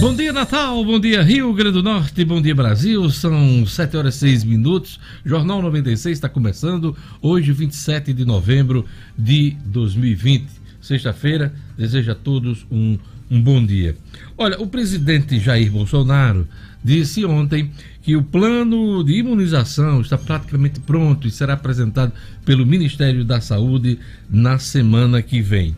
[0.00, 0.84] Bom dia, Natal.
[0.84, 2.24] Bom dia, Rio Grande do Norte.
[2.24, 3.10] Bom dia, Brasil.
[3.10, 5.00] São 7 horas e 6 minutos.
[5.24, 8.86] Jornal 96 está começando hoje, 27 de novembro
[9.18, 10.46] de 2020.
[10.80, 11.52] Sexta-feira.
[11.76, 12.96] Desejo a todos um,
[13.28, 13.96] um bom dia.
[14.36, 16.46] Olha, o presidente Jair Bolsonaro
[16.82, 22.12] disse ontem que o plano de imunização está praticamente pronto e será apresentado
[22.44, 23.98] pelo Ministério da Saúde
[24.30, 25.76] na semana que vem.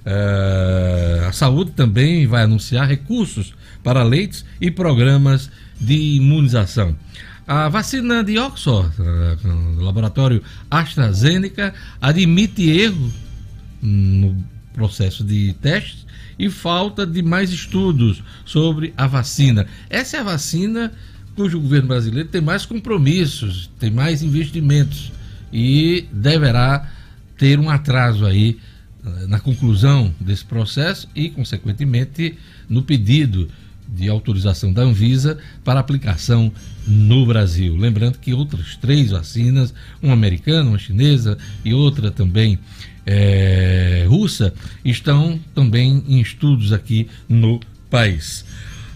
[0.00, 6.96] Uh, a saúde também vai anunciar recursos para leitos e programas de imunização.
[7.46, 8.94] A vacina de Oxford,
[9.76, 13.12] do laboratório AstraZeneca, admite erro
[13.82, 14.36] no
[14.72, 16.06] processo de testes
[16.38, 19.66] e falta de mais estudos sobre a vacina.
[19.88, 20.92] Essa é a vacina
[21.34, 25.12] cujo governo brasileiro tem mais compromissos, tem mais investimentos
[25.52, 26.88] e deverá
[27.36, 28.58] ter um atraso aí
[29.04, 32.36] eh, na conclusão desse processo e, consequentemente,
[32.68, 33.48] no pedido
[33.94, 36.52] de autorização da Anvisa para aplicação
[36.86, 37.76] no Brasil.
[37.76, 42.58] Lembrando que outras três vacinas, uma americana, uma chinesa e outra também
[43.06, 48.44] é, russa, estão também em estudos aqui no país.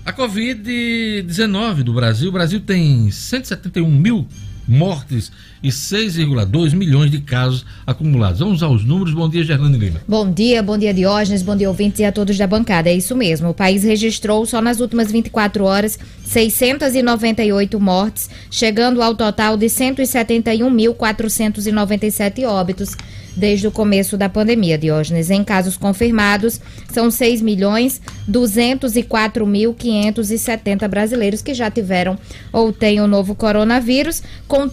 [0.04, 4.28] A Covid-19 do Brasil, o Brasil tem 171 mil
[4.66, 5.32] mortes
[5.64, 8.40] e 6,2 milhões de casos acumulados.
[8.40, 9.14] Vamos aos números.
[9.14, 10.02] Bom dia, Gerlane Lima.
[10.06, 12.90] Bom dia, bom dia, Diógenes, bom dia, ouvintes e a todos da bancada.
[12.90, 13.48] É isso mesmo.
[13.48, 22.44] O país registrou só nas últimas 24 horas 698 mortes, chegando ao total de 171.497
[22.44, 22.94] óbitos
[23.36, 25.28] desde o começo da pandemia, Diógenes.
[25.30, 32.16] Em casos confirmados, são 6 milhões 204.570 brasileiros que já tiveram
[32.52, 34.68] ou têm o novo coronavírus, com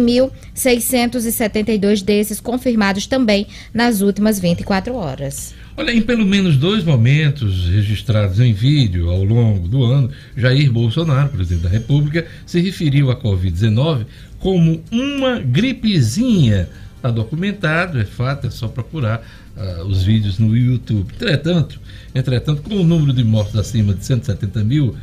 [0.00, 5.54] 37.672 desses confirmados também nas últimas 24 horas.
[5.76, 11.30] Olha, em pelo menos dois momentos registrados em vídeo ao longo do ano, Jair Bolsonaro,
[11.30, 14.04] presidente da República, se referiu à Covid-19
[14.38, 16.68] como uma gripezinha
[17.00, 19.26] Está documentado, é fato, é só procurar
[19.56, 21.10] uh, os vídeos no YouTube.
[21.14, 21.80] Entretanto,
[22.14, 24.96] entretanto, com o número de mortos acima de 170 mil uh,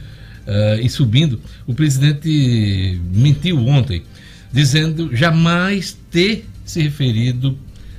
[0.80, 4.04] e subindo, o presidente mentiu ontem,
[4.58, 7.56] dizendo jamais ter se referido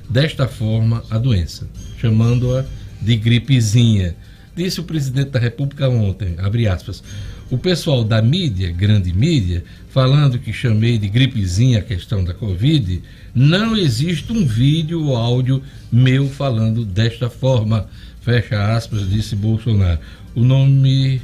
[0.09, 1.65] desta forma à doença,
[1.97, 2.65] chamando-a
[3.01, 4.13] de gripezinha.
[4.53, 7.01] Disse o presidente da República ontem, abre aspas,
[7.49, 13.01] o pessoal da mídia, grande mídia, falando que chamei de gripezinha a questão da Covid,
[13.33, 17.87] não existe um vídeo ou áudio meu falando desta forma.
[18.19, 20.01] Fecha aspas, disse Bolsonaro.
[20.35, 21.21] O nome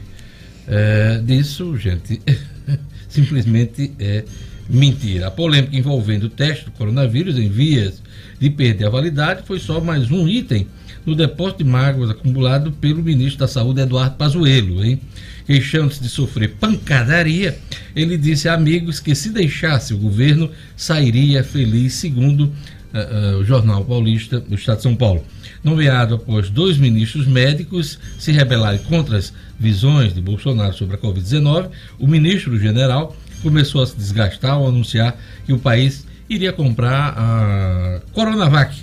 [0.65, 2.21] é, disso, gente,
[3.09, 4.23] simplesmente é
[4.69, 5.27] mentira.
[5.27, 8.01] A polêmica envolvendo o teste do coronavírus em vias
[8.39, 10.67] de perder a validade foi só mais um item
[11.05, 14.99] no depósito de mágoas acumulado pelo ministro da Saúde, Eduardo Pazuello, hein?
[15.45, 17.57] Queixando-se de sofrer pancadaria,
[17.95, 23.45] ele disse a amigos que se deixasse o governo, sairia feliz, segundo uh, uh, o
[23.45, 25.23] Jornal Paulista do Estado de São Paulo.
[25.63, 31.69] Nomeado após dois ministros médicos se rebelarem contra as visões de Bolsonaro sobre a Covid-19,
[31.99, 33.15] o ministro general
[33.45, 38.75] começou a se desgastar ao anunciar que o país iria comprar a Coronavac,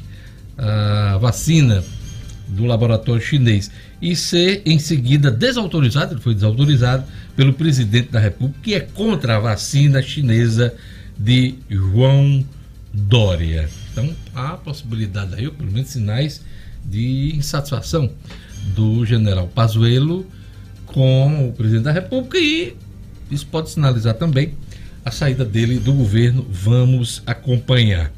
[0.56, 1.83] a vacina
[2.47, 7.03] do laboratório chinês e ser em seguida desautorizado, ele foi desautorizado
[7.34, 10.73] pelo presidente da República, que é contra a vacina chinesa
[11.19, 12.47] de João
[12.94, 13.69] Dória.
[13.91, 16.41] Então há possibilidade aí, ou pelo menos sinais
[16.84, 18.09] de insatisfação
[18.77, 20.25] do general Pazuello
[20.87, 22.77] com o presidente da República e
[23.32, 24.54] isso pode sinalizar também
[25.04, 26.47] a saída dele do governo.
[26.50, 28.12] Vamos acompanhar.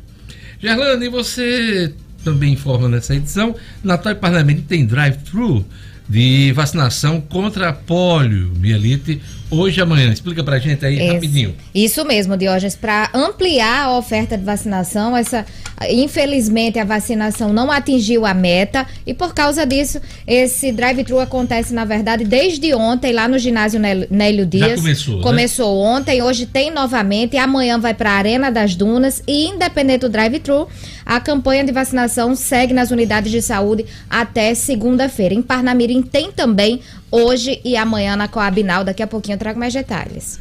[0.60, 1.92] Gerlane, você
[2.24, 5.64] também informa nessa edição, Natal e Parlamento tem drive-thru
[6.08, 9.20] de vacinação contra a polio, mielite,
[9.50, 10.12] hoje e amanhã.
[10.12, 11.54] Explica pra gente aí Esse, rapidinho.
[11.74, 15.44] Isso mesmo, Diógenes, para ampliar a oferta de vacinação, essa
[15.90, 21.84] infelizmente a vacinação não atingiu a meta e por causa disso esse drive-thru acontece na
[21.84, 24.70] verdade desde ontem lá no ginásio Nélio Dias.
[24.70, 25.20] Já começou?
[25.20, 25.90] Começou né?
[25.90, 30.08] ontem, hoje tem novamente e amanhã vai para a Arena das Dunas e independente do
[30.08, 30.68] drive-thru,
[31.04, 35.34] a campanha de vacinação segue nas unidades de saúde até segunda-feira.
[35.34, 36.80] Em Parnamirim tem também
[37.14, 38.82] hoje e amanhã na Coabinal.
[38.82, 40.40] Daqui a pouquinho eu trago mais detalhes.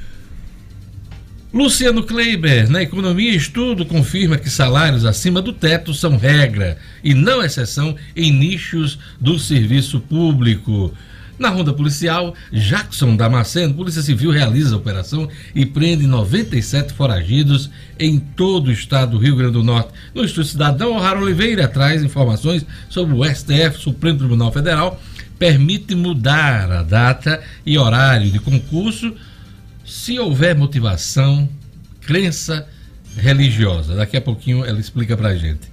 [1.53, 7.43] Luciano Kleiber, na Economia Estudo, confirma que salários acima do teto são regra e não
[7.43, 10.91] exceção em nichos do serviço público.
[11.37, 17.69] Na ronda policial, Jackson Damasceno, Polícia Civil realiza a operação e prende 97 foragidos
[17.99, 19.89] em todo o estado do Rio Grande do Norte.
[20.13, 24.99] No Estúdio Cidadão, O'Hara Oliveira traz informações sobre o STF, Supremo Tribunal Federal,
[25.43, 29.13] permite mudar a data e horário de concurso
[29.85, 31.49] se houver motivação,
[31.99, 32.65] crença
[33.17, 33.93] religiosa.
[33.93, 35.69] Daqui a pouquinho ela explica pra gente.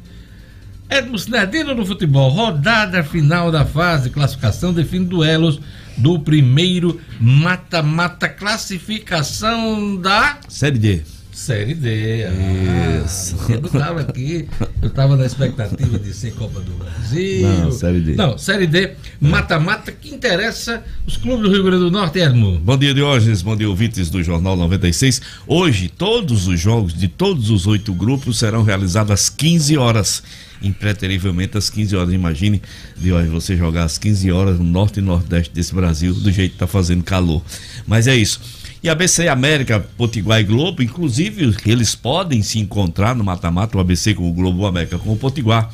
[0.89, 5.61] Edmo Sinedino no futebol, rodada final da fase classificação define duelos
[5.97, 11.20] do primeiro mata-mata classificação da Série D.
[11.41, 12.27] Série D.
[12.27, 13.35] Ah, Isso.
[13.49, 14.47] Eu não estava aqui,
[14.83, 17.49] eu estava na expectativa de ser Copa do Brasil.
[17.49, 18.15] Não, Série D.
[18.15, 22.59] Não, Série D, mata-mata que interessa os clubes do Rio Grande do Norte, Edmo.
[22.59, 23.41] Bom dia, Diógenes.
[23.41, 25.23] Bom dia, ouvintes do Jornal 96.
[25.47, 30.23] Hoje, todos os jogos de todos os oito grupos serão realizados às 15 horas.
[30.63, 32.13] Impreterivelmente às 15 horas.
[32.13, 32.61] Imagine,
[32.99, 36.59] Diógenes, você jogar às 15 horas no norte e nordeste desse Brasil, do jeito que
[36.59, 37.43] tá fazendo calor.
[37.87, 38.60] Mas é isso.
[38.83, 44.15] E ABC América, Potiguar e Globo, inclusive, eles podem se encontrar no mata-mata, o ABC
[44.15, 45.71] com o Globo, o América com o Potiguar,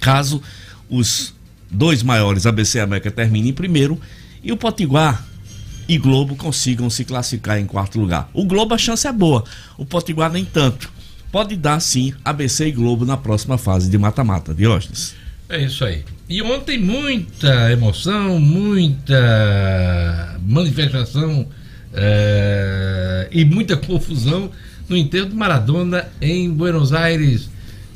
[0.00, 0.42] caso
[0.88, 1.34] os
[1.70, 3.98] dois maiores, ABC e América, terminem em primeiro
[4.42, 5.26] e o Potiguar
[5.88, 8.28] e Globo consigam se classificar em quarto lugar.
[8.34, 9.42] O Globo a chance é boa,
[9.78, 10.92] o Potiguar nem tanto.
[11.32, 15.14] Pode dar sim ABC e Globo na próxima fase de mata-mata, Diógenes.
[15.48, 16.04] É isso aí.
[16.28, 21.46] E ontem muita emoção, muita manifestação
[21.96, 24.50] é, e muita confusão
[24.88, 27.48] no enterro de Maradona em Buenos Aires,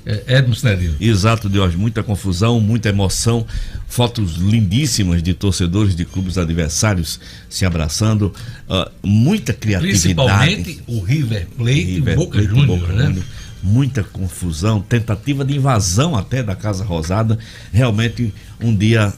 [0.05, 0.95] é, Edmo Sinedino.
[0.99, 1.79] Exato, Diógenes.
[1.79, 3.47] Muita confusão, muita emoção.
[3.87, 8.33] Fotos lindíssimas de torcedores de clubes adversários se abraçando.
[8.69, 10.55] ah, muita criatividade.
[10.55, 13.23] Principalmente o River Plate River e Boca Plate Juniors, Boca né?
[13.63, 17.39] Muita confusão, tentativa de invasão até da Casa Rosada.
[17.71, 19.13] Realmente um dia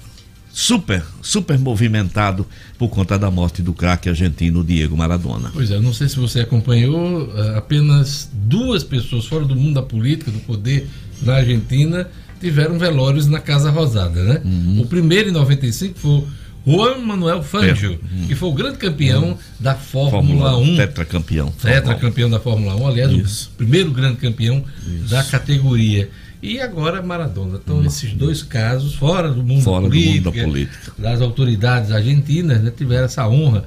[0.53, 2.47] super, super movimentado
[2.79, 5.51] por conta da morte do craque argentino Diego Maradona.
[5.53, 9.83] Pois é, não sei se você acompanhou, eh, apenas duas pessoas fora do mundo da
[9.83, 10.87] política, do poder
[11.23, 12.09] na Argentina,
[12.41, 14.43] tiveram velórios na Casa Rosada, né?
[14.45, 14.81] Uhum.
[14.83, 16.25] O primeiro em 95 foi
[16.67, 17.99] Juan Manuel Fangio,
[18.29, 20.77] que foi o grande campeão da Fórmula, 1.
[20.77, 21.53] Tetracampeão.
[21.61, 23.51] Tetra campeão da Fórmula 1, aliás, Isso.
[23.55, 24.65] o primeiro grande campeão
[25.09, 26.09] da categoria.
[26.43, 27.61] E agora Maradona.
[27.63, 30.93] Então, esses dois casos, fora do mundo, Fora da, do mundo política, da política.
[30.99, 33.65] das autoridades argentinas, né, tiveram essa honra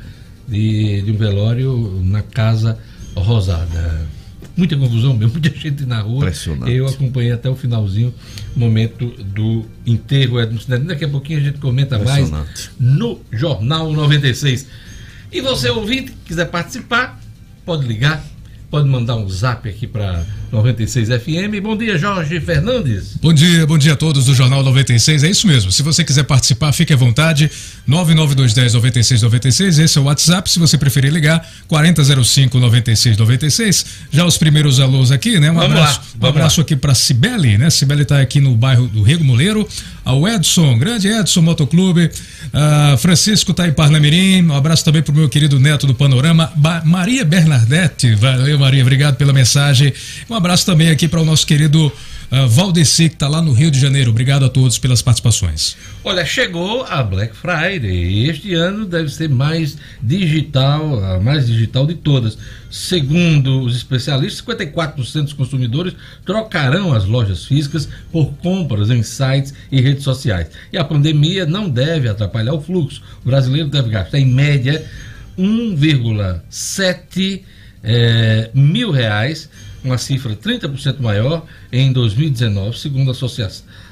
[0.48, 2.78] de, de um velório na Casa
[3.16, 4.06] Rosada.
[4.58, 6.18] Muita confusão mesmo, muita gente na rua.
[6.26, 6.72] Impressionante.
[6.72, 8.14] Eu acompanhei até o finalzinho,
[8.56, 10.88] momento do enterro Edmo Cidadão.
[10.88, 12.30] Daqui a pouquinho a gente comenta mais
[12.80, 14.68] no Jornal 96.
[15.32, 17.20] E você, ouvinte, quiser participar,
[17.66, 18.24] pode ligar,
[18.70, 21.62] pode mandar um zap aqui para 96 FM.
[21.62, 23.16] Bom dia, Jorge Fernandes.
[23.22, 25.24] Bom dia, bom dia a todos do Jornal 96.
[25.24, 25.72] É isso mesmo.
[25.72, 27.50] Se você quiser participar, fique à vontade.
[27.88, 30.50] 99210 9696, esse é o WhatsApp.
[30.50, 33.86] Se você preferir ligar, 4005 9696.
[34.12, 35.52] Já os primeiros alôs aqui, né?
[35.52, 37.70] Um Vamos abraço, lá, um abraço aqui para Cibele, né?
[37.70, 39.68] Cibele está aqui no bairro do Rego Moleiro.
[40.04, 42.12] Ao Edson, grande Edson Motoclube.
[42.54, 44.44] Ah, Francisco está em Parnamirim.
[44.46, 48.14] Um abraço também para o meu querido neto do Panorama, Ba- Maria Bernadette.
[48.16, 49.94] Valeu, Maria, obrigado pela mensagem.
[50.30, 51.92] Um abraço também aqui para o nosso querido
[52.32, 54.10] ah, Valdeci, que está lá no Rio de Janeiro.
[54.10, 55.76] Obrigado a todos pelas participações.
[56.04, 61.96] Olha, chegou a Black Friday este ano deve ser mais digital, a mais digital de
[61.96, 62.38] todas.
[62.70, 65.94] Segundo os especialistas, 54% dos consumidores
[66.26, 70.48] trocarão as lojas físicas por compras em sites e redes sociais.
[70.74, 73.02] E a pandemia não deve atrapalhar o fluxo.
[73.24, 74.84] O brasileiro deve gastar, em média,
[75.38, 77.44] 1,7
[77.86, 79.50] eh, mil reais
[79.86, 83.48] uma cifra 30% maior em 2019, segundo a, associa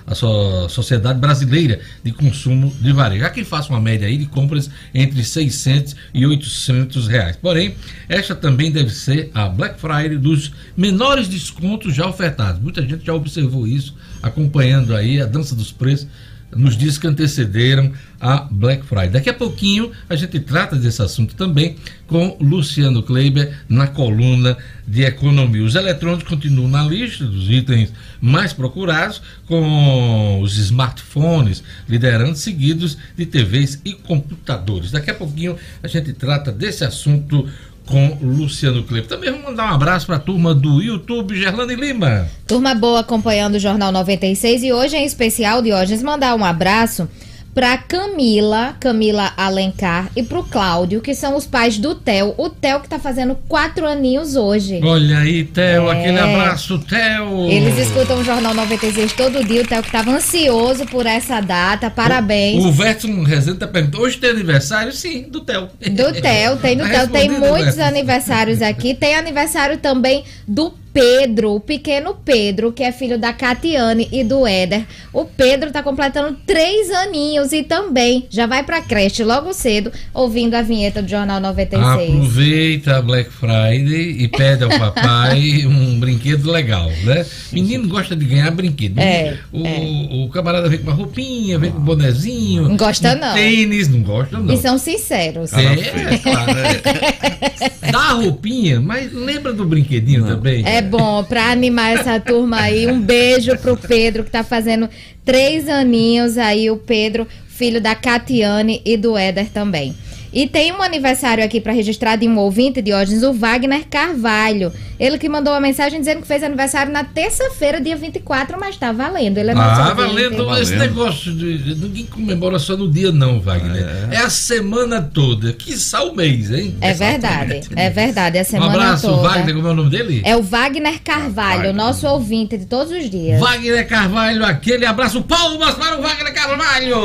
[0.06, 3.24] a so Sociedade Brasileira de Consumo de Varejo.
[3.24, 7.36] Há quem faça uma média aí de compras entre 600 e 800 reais.
[7.36, 7.76] Porém,
[8.10, 12.62] esta também deve ser a Black Friday dos menores descontos já ofertados.
[12.62, 16.08] Muita gente já observou isso, acompanhando aí a dança dos preços
[16.56, 19.10] nos dias que antecederam a Black Friday.
[19.10, 21.76] Daqui a pouquinho a gente trata desse assunto também
[22.08, 24.58] com Luciano Kleiber na coluna
[24.88, 25.64] de economia.
[25.64, 27.92] Os eletrônicos continuam na lista dos itens
[28.22, 34.92] mais procurados, com os smartphones liderando, seguidos de TVs e computadores.
[34.92, 37.50] Daqui a pouquinho a gente trata desse assunto
[37.86, 39.08] com Luciano Kleber.
[39.08, 42.28] Também vamos mandar um abraço para a turma do YouTube, Gerlane Lima.
[42.48, 47.08] Turma boa acompanhando o Jornal 96 e hoje em especial, Diógenes, mandar um abraço
[47.54, 52.34] para Camila, Camila Alencar e pro Cláudio, que são os pais do Theo.
[52.38, 54.80] O Theo que tá fazendo quatro aninhos hoje.
[54.84, 55.92] Olha aí, Theo, É.
[55.92, 57.50] aquele abraço, Theo.
[57.50, 59.62] Eles escutam o Jornal 96 todo dia.
[59.62, 61.90] O Theo que tava ansioso por essa data.
[61.92, 62.64] Parabéns.
[62.64, 64.92] O Verson Rezende tá perguntando, hoje tem aniversário?
[64.92, 65.70] Sim, do Theo.
[65.80, 67.08] Do Theo, tem do Theo.
[67.10, 68.96] Tem muitos aniversários aqui.
[68.96, 74.46] Tem aniversário também do Pedro, o pequeno Pedro, que é filho da Catiane e do
[74.46, 74.86] Éder.
[75.12, 80.54] O Pedro tá completando três aninhos e também já vai pra creche logo cedo, ouvindo
[80.54, 81.84] a vinheta do Jornal 96.
[81.84, 87.26] Aproveita a Black Friday e pede ao papai um brinquedo legal, né?
[87.52, 89.00] Menino gosta de ganhar brinquedo.
[89.00, 90.26] É, o, é.
[90.26, 92.70] o camarada vem com uma roupinha, vem com um bonezinho.
[92.70, 93.34] Não gosta, um não.
[93.34, 94.54] Tênis, não gosta não.
[94.54, 95.52] E são sinceros.
[95.54, 97.13] É, claro, é.
[97.92, 100.64] Dá a roupinha, mas lembra do brinquedinho também.
[100.66, 104.90] É bom, pra animar essa turma aí, um beijo pro Pedro, que tá fazendo
[105.24, 109.96] três aninhos aí, o Pedro, filho da Catiane e do Éder também.
[110.34, 114.74] E tem um aniversário aqui para registrar de um ouvinte, Diógenes, o Wagner Carvalho.
[115.00, 118.92] Ele que mandou uma mensagem dizendo que fez aniversário na terça-feira, dia 24, mas tá
[118.92, 119.38] valendo.
[119.38, 119.96] Ele é Ah, ouvinte.
[119.96, 120.80] valendo esse Valendo.
[120.80, 123.86] negócio de, de- ninguém comemora só no dia não, Wagner.
[124.12, 126.76] É, a semana toda, que o mês, hein?
[126.82, 129.30] É verdade, é verdade, a Um semana abraço, toda.
[129.30, 130.22] Wagner, como é o nome dele?
[130.26, 133.40] É o Wagner Carvalho, nosso ouvinte de todos os dias.
[133.40, 136.96] Wagner Carvalho, aquele abraço, palmas para o Wagner Carvalho!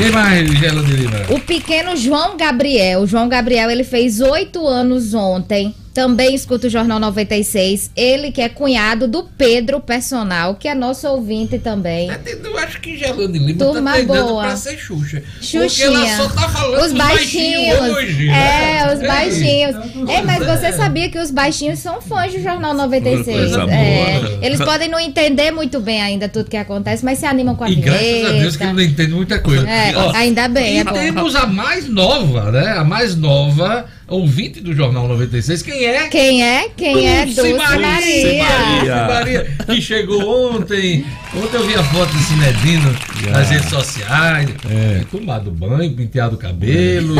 [0.00, 1.18] Quem mais, Gela de Lima?
[1.28, 3.02] O pequeno João Gabriel.
[3.02, 5.74] O João Gabriel, ele fez oito anos ontem.
[6.00, 7.90] Também escuta o Jornal 96.
[7.94, 12.10] Ele que é cunhado do Pedro Personal, que é nosso ouvinte também.
[12.42, 14.42] Eu acho que Gelane Lima Turma tá treinando boa.
[14.44, 15.22] pra ser Xuxa.
[15.34, 15.88] Porque Xuxinha.
[15.88, 17.80] ela só tá falando Os dos baixinhos.
[17.80, 18.28] hoje.
[18.30, 18.94] é, né?
[18.94, 19.76] os Ei, baixinhos.
[20.08, 23.36] Ei, mas você sabia que os baixinhos são fãs do Jornal 96.
[23.36, 27.54] Coisa É, eles podem não entender muito bem ainda tudo que acontece, mas se animam
[27.54, 27.90] com a E vinheta.
[27.90, 29.68] graças a Deus que ele não entende muita coisa.
[29.68, 32.68] É, Ó, ainda bem, E é temos a mais nova, né?
[32.78, 35.62] A mais nova ouvinte do Jornal 96.
[35.62, 36.08] Quem é?
[36.08, 36.68] Quem é?
[36.76, 37.24] Quem é?
[37.24, 38.44] Dulce Dulce Maria.
[38.44, 39.06] Maria.
[39.06, 39.56] Maria.
[39.66, 41.04] Que chegou ontem.
[41.32, 42.92] Ontem eu vi a foto desse Medino
[43.30, 44.50] nas redes sociais.
[44.68, 45.04] É.
[45.10, 47.14] Tomado banho, penteado o cabelo.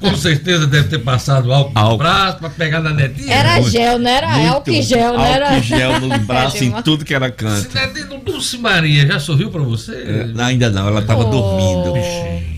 [0.00, 1.98] Com certeza deve ter passado álcool no Álcool.
[1.98, 3.34] braço pra pegar na netinha.
[3.34, 4.28] Era gel, não era?
[4.30, 4.52] Muito.
[4.54, 5.48] Álcool gel, não era?
[5.50, 7.68] Álcool gel nos braços, em tudo que era canto.
[7.74, 9.92] Medino Dulce Maria já sorriu pra você?
[10.36, 11.30] É, Ainda não, ela tava Oh.
[11.30, 11.92] dormindo.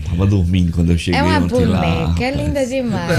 [0.09, 1.79] Tava dormindo quando eu cheguei É uma ontem lá.
[1.81, 3.17] boneca, é linda demais.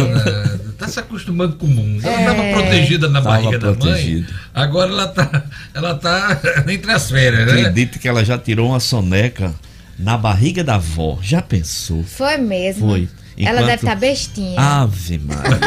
[0.74, 2.04] Ah, tá se acostumando com o mundo.
[2.06, 2.20] Ela É.
[2.20, 4.26] estava protegida na Tava barriga da mãe.
[4.54, 7.60] Agora ela tá, ela tá entre as férias, né?
[7.60, 9.54] Acredito que ela já tirou uma soneca
[9.98, 11.18] na barriga da avó.
[11.22, 12.02] Já pensou?
[12.04, 12.88] Foi mesmo.
[12.88, 13.08] Foi.
[13.36, 14.60] Ela Enquanto- deve estar bestinha.
[14.60, 15.58] Ave Maria.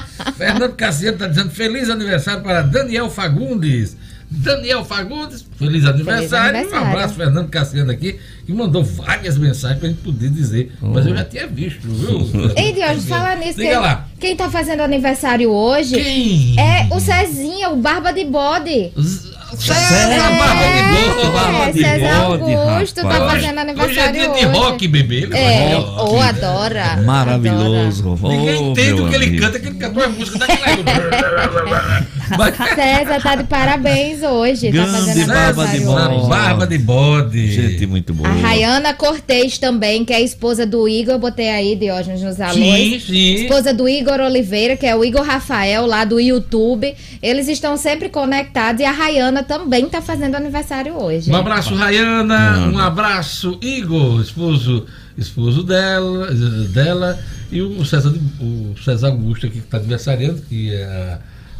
[0.36, 3.96] Fernando Cassiano está dizendo feliz aniversário para Daniel Fagundes.
[4.36, 6.56] Daniel Fagundes, feliz aniversário.
[6.58, 6.86] aniversário.
[6.86, 10.72] Um abraço, Fernando Cassiano aqui, que mandou várias mensagens pra gente poder dizer.
[10.82, 12.28] Mas eu já tinha visto, viu?
[12.56, 13.58] Ei, Diógenes, fala nisso.
[13.58, 14.08] Diga quem, lá.
[14.20, 16.56] quem tá fazendo aniversário hoje Quem?
[16.58, 18.92] é o Cezinha, o Barba de Bode.
[19.00, 19.13] Z-
[19.56, 20.82] César César Barba de
[21.14, 21.32] Bode.
[21.32, 23.32] Barba de César Bode, Augusto tá rapaz.
[23.32, 25.16] fazendo Hoje é aniversário dia de rock, bebê.
[25.22, 26.28] Ele É, gosta de rock, ou né?
[26.28, 26.96] adora.
[27.04, 28.12] Maravilhoso.
[28.12, 28.34] adora.
[28.36, 32.04] Ninguém Oh, entende o que ele canta, que ele cantou a música daquela.
[32.38, 34.70] Mas- César tá de parabéns hoje.
[34.70, 36.16] Grande tá fazendo Barba aniversário de.
[36.16, 36.28] Bode.
[36.28, 37.52] Barba de bode.
[37.52, 38.28] Gente muito boa.
[38.28, 42.40] A Rayana Cortez também, que é a esposa do Igor, eu botei aí, Diógenes, nos
[42.40, 42.56] alôs.
[42.56, 43.34] Sim, sim.
[43.42, 46.94] Esposa do Igor Oliveira, que é o Igor Rafael, lá do YouTube.
[47.22, 51.30] Eles estão sempre conectados e a Rayana também tá fazendo aniversário hoje.
[51.30, 52.56] Um abraço, Rayana.
[52.56, 52.72] Não.
[52.72, 54.86] Um abraço, Igor, esposo,
[55.16, 56.28] esposo dela,
[56.70, 57.18] dela.
[57.52, 60.84] E o César, o César Augusto aqui que está aniversariando, que é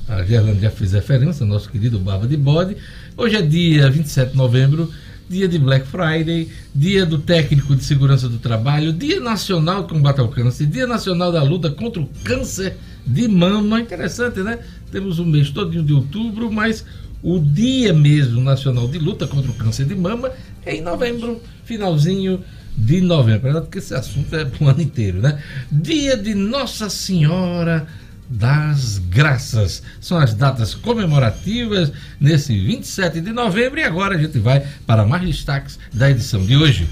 [0.08, 2.76] a, a Gerlane já fez referência, nosso querido Barba de Bode.
[3.16, 4.90] Hoje é dia 27 de novembro,
[5.28, 10.20] dia de Black Friday, dia do técnico de segurança do trabalho, dia nacional de combate
[10.20, 12.76] ao câncer, dia nacional da luta contra o câncer
[13.06, 13.80] de mama.
[13.80, 14.58] Interessante, né?
[14.90, 16.84] Temos o mês todo de outubro, mas
[17.24, 20.30] o dia mesmo nacional de luta contra o câncer de mama
[20.66, 22.44] é em novembro, finalzinho
[22.76, 23.48] de novembro.
[23.48, 25.42] Apesar que esse assunto é pro ano inteiro, né?
[25.72, 27.86] Dia de Nossa Senhora
[28.28, 29.82] das Graças.
[30.02, 31.90] São as datas comemorativas
[32.20, 36.58] nesse 27 de novembro e agora a gente vai para mais destaques da edição de
[36.58, 36.86] hoje.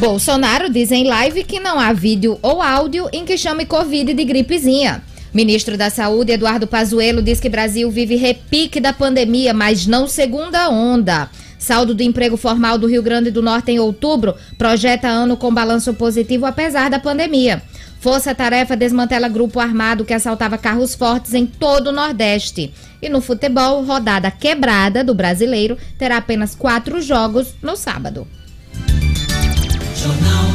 [0.00, 4.24] Bolsonaro diz em live que não há vídeo ou áudio em que chame Covid de
[4.24, 5.02] gripezinha.
[5.32, 10.68] Ministro da Saúde, Eduardo Pazuello, diz que Brasil vive repique da pandemia, mas não segunda
[10.68, 11.28] onda.
[11.58, 15.92] Saldo do emprego formal do Rio Grande do Norte em outubro projeta ano com balanço
[15.92, 17.62] positivo apesar da pandemia.
[18.00, 22.72] Força Tarefa desmantela grupo armado que assaltava carros fortes em todo o Nordeste.
[23.02, 28.26] E no futebol, rodada quebrada do brasileiro terá apenas quatro jogos no sábado.
[29.96, 30.47] Jornal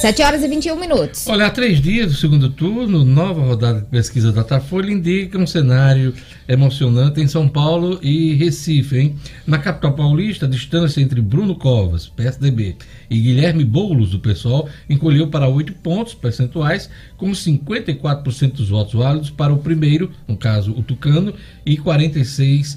[0.00, 1.26] 7 horas e 21 minutos.
[1.26, 5.46] Olha, há três dias do segundo turno, nova rodada de pesquisa da Datafolha indica um
[5.46, 6.12] cenário
[6.46, 9.16] emocionante em São Paulo e Recife, hein?
[9.46, 12.76] Na capital paulista, a distância entre Bruno Covas, PSDB,
[13.08, 19.30] e Guilherme Boulos, do PSOL, encolheu para 8 pontos percentuais, com 54% dos votos válidos
[19.30, 21.32] para o primeiro, no caso o Tucano,
[21.64, 22.76] e 46%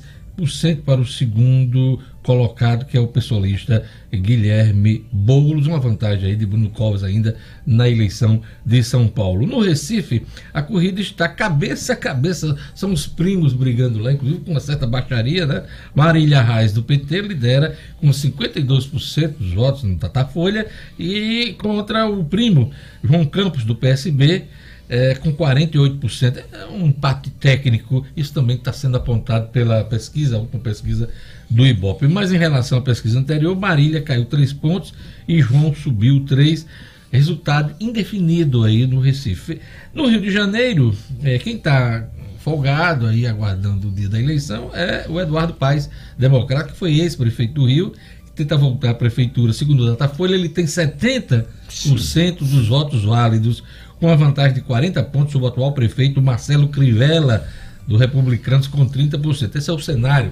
[0.86, 3.83] para o segundo colocado, que é o pessoalista
[4.13, 9.48] Guilherme Boulos, uma vantagem aí de Bruno Covas ainda na eleição de São Paulo.
[9.48, 14.51] No Recife, a corrida está cabeça a cabeça, são os primos brigando lá, inclusive com
[14.51, 15.63] uma certa baixaria, né?
[15.95, 20.67] Marília Reis do PT lidera com 52% dos votos no Datafolha
[21.00, 22.69] e contra o primo
[23.03, 24.43] João Campos do PSB,
[24.88, 26.43] é, com 48%.
[26.51, 31.09] É um empate técnico, isso também está sendo apontado pela pesquisa, a pesquisa
[31.50, 32.08] do Ibope.
[32.08, 34.94] Mas em relação à pesquisa anterior, Marília caiu 3 pontos
[35.27, 36.65] e João subiu 3
[37.12, 39.60] resultado indefinido aí no Recife.
[39.94, 42.08] No Rio de Janeiro, é, quem está
[42.39, 47.53] folgado aí aguardando o dia da eleição é o Eduardo Paes, democrata, que foi ex-prefeito
[47.53, 47.91] do Rio,
[48.25, 52.34] que tenta voltar à prefeitura, segundo o Datafolha, ele tem 70% Sim.
[52.39, 53.63] dos votos válidos
[54.00, 57.46] com a vantagem de 40 pontos sobre o atual prefeito Marcelo Crivella,
[57.86, 59.56] do Republicanos, com 30%.
[59.56, 60.32] Esse é o cenário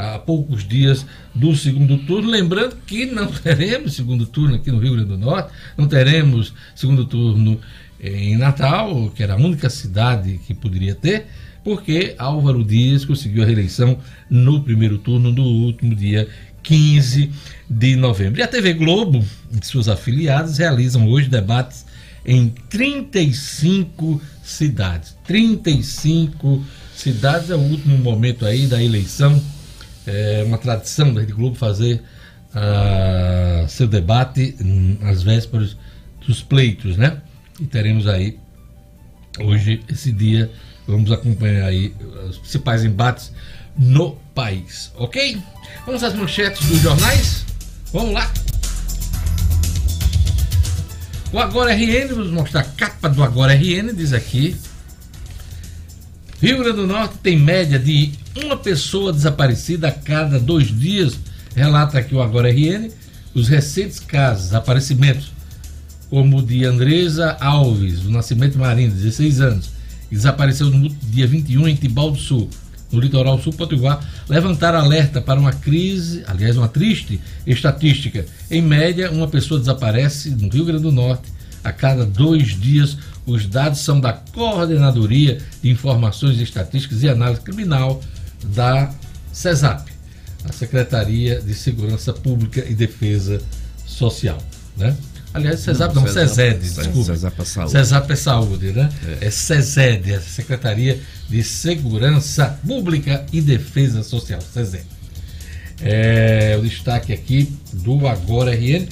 [0.00, 2.30] há poucos dias do segundo turno.
[2.30, 7.04] Lembrando que não teremos segundo turno aqui no Rio Grande do Norte, não teremos segundo
[7.04, 7.60] turno
[8.00, 11.26] em Natal, que era a única cidade que poderia ter,
[11.62, 13.98] porque Álvaro Dias conseguiu a reeleição
[14.30, 16.26] no primeiro turno do último dia
[16.62, 17.30] 15
[17.68, 18.40] de novembro.
[18.40, 21.84] E a TV Globo e suas afiliadas realizam hoje debates
[22.24, 25.16] em 35 cidades.
[25.26, 26.64] 35
[26.94, 29.40] cidades é o último momento aí da eleição.
[30.12, 32.02] É uma tradição da Rede Globo fazer
[32.54, 34.56] uh, seu debate
[35.02, 35.76] às vésperas
[36.26, 37.18] dos pleitos, né?
[37.60, 38.38] E teremos aí
[39.38, 40.50] hoje esse dia,
[40.86, 41.94] vamos acompanhar aí
[42.28, 43.32] os principais embates
[43.78, 45.40] no país, ok?
[45.86, 47.44] Vamos às manchetes dos jornais?
[47.92, 48.30] Vamos lá!
[51.32, 54.56] O Agora RN, vamos mostrar a capa do Agora RN, diz aqui.
[56.42, 61.18] Rio Grande do Norte tem média de uma pessoa desaparecida a cada dois dias,
[61.54, 62.90] relata aqui o Agora RN.
[63.34, 65.32] Os recentes casos, desaparecimentos,
[66.08, 69.70] como o de Andresa Alves, do Nascimento Marinho, 16 anos,
[70.08, 72.50] que desapareceu no dia 21 em Tibau do Sul
[72.90, 78.26] no litoral sul potiguar, levantaram alerta para uma crise, aliás, uma triste estatística.
[78.50, 81.30] Em média, uma pessoa desaparece no Rio Grande do Norte
[81.62, 82.96] a cada dois dias.
[83.26, 88.00] Os dados são da Coordenadoria de Informações Estatísticas e Análise Criminal
[88.44, 88.90] da
[89.32, 89.90] CESAP,
[90.44, 93.40] a Secretaria de Segurança Pública e Defesa
[93.86, 94.38] Social.
[94.76, 94.96] Né?
[95.32, 97.14] Aliás, CESAP não, não CESED, desculpa.
[97.14, 97.70] CESAP é Saúde.
[97.70, 98.88] CESAP é Saúde, né?
[99.20, 104.84] É, é CESED, a Secretaria de Segurança Pública e Defesa Social, CESED.
[105.82, 108.88] É, o destaque aqui do Agora RN.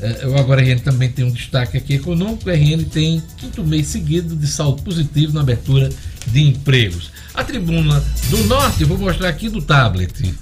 [0.00, 2.48] É, o Agora RN também tem um destaque aqui econômico.
[2.48, 5.88] O RN tem quinto mês seguido de saldo positivo na abertura
[6.26, 7.10] de empregos.
[7.34, 10.34] A tribuna do Norte, vou mostrar aqui do tablet.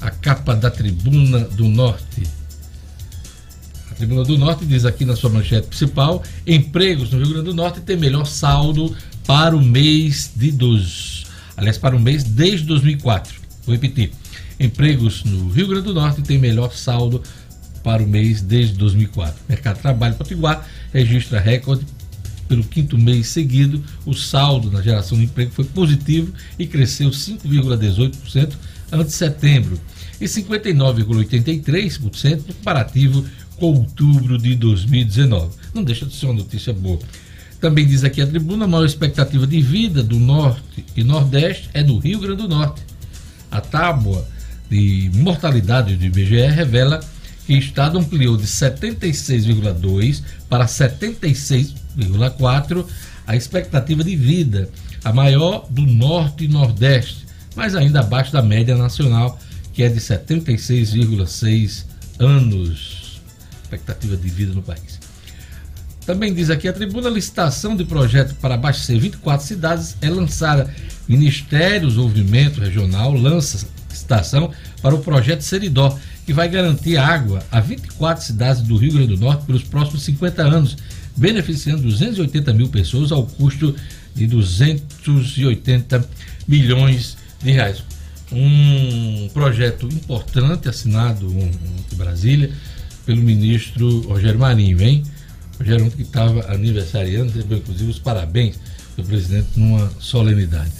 [0.00, 2.22] A capa da tribuna do Norte
[4.00, 7.82] Tribuna do Norte diz aqui na sua manchete principal: empregos no Rio Grande do Norte
[7.82, 13.34] tem melhor saldo para o mês de dos, aliás, para o mês desde 2004.
[13.66, 14.10] Vou repetir:
[14.58, 17.22] empregos no Rio Grande do Norte tem melhor saldo
[17.84, 19.34] para o mês desde 2004.
[19.46, 21.84] Mercado de Trabalho Potiguar registra recorde
[22.50, 23.80] pelo quinto mês seguido.
[24.04, 28.54] O saldo na geração de emprego foi positivo e cresceu 5,18%
[28.90, 29.78] antes de setembro
[30.20, 33.24] e 59,83% no comparativo
[33.56, 35.50] outubro de 2019.
[35.72, 36.98] Não deixa de ser uma notícia boa.
[37.60, 41.84] Também diz aqui a tribuna, a maior expectativa de vida do Norte e Nordeste é
[41.84, 42.82] no Rio Grande do Norte.
[43.48, 44.26] A tábua
[44.68, 46.98] de mortalidade do IBGE revela
[47.46, 50.66] que o estado ampliou de 76,2 para
[51.98, 52.86] 76,4
[53.26, 54.68] a expectativa de vida,
[55.04, 59.38] a maior do Norte e Nordeste, mas ainda abaixo da média nacional,
[59.72, 61.84] que é de 76,6
[62.18, 63.00] anos
[63.70, 64.98] expectativa de vida no país.
[66.04, 70.68] Também diz aqui a tribuna, a licitação de projeto para abastecer 24 cidades é lançada.
[71.06, 74.50] Ministério do Desenvolvimento Regional lança licitação
[74.82, 79.20] para o projeto Seridó, que vai garantir água a 24 cidades do Rio Grande do
[79.20, 80.76] Norte pelos próximos 50 anos,
[81.16, 83.74] beneficiando 280 mil pessoas ao custo
[84.14, 86.08] de 280
[86.46, 87.82] milhões de reais.
[88.32, 92.50] Um projeto importante assinado em Brasília
[93.04, 95.02] pelo ministro Rogério Marinho, hein?
[95.58, 98.56] Rogério que estava aniversariando, recebeu inclusive os parabéns
[98.96, 100.70] do presidente numa solenidade.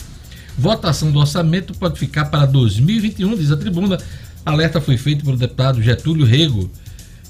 [0.56, 3.98] Votação do orçamento pode ficar para 2021, diz a tribuna.
[4.44, 6.70] Alerta foi feito pelo deputado Getúlio Rego,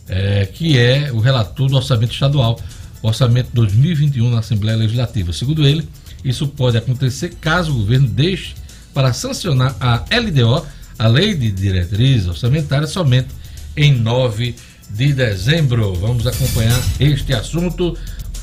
[0.08, 2.60] é, que é o relator do orçamento estadual,
[3.02, 5.32] orçamento 2021 na Assembleia Legislativa.
[5.32, 5.88] Segundo ele,
[6.24, 8.54] isso pode acontecer caso o governo deixe
[8.92, 10.66] para sancionar a LDO,
[10.98, 13.28] a Lei de Diretriz Orçamentária, somente
[13.76, 14.54] em 9
[14.90, 15.94] de dezembro.
[15.94, 17.96] Vamos acompanhar este assunto,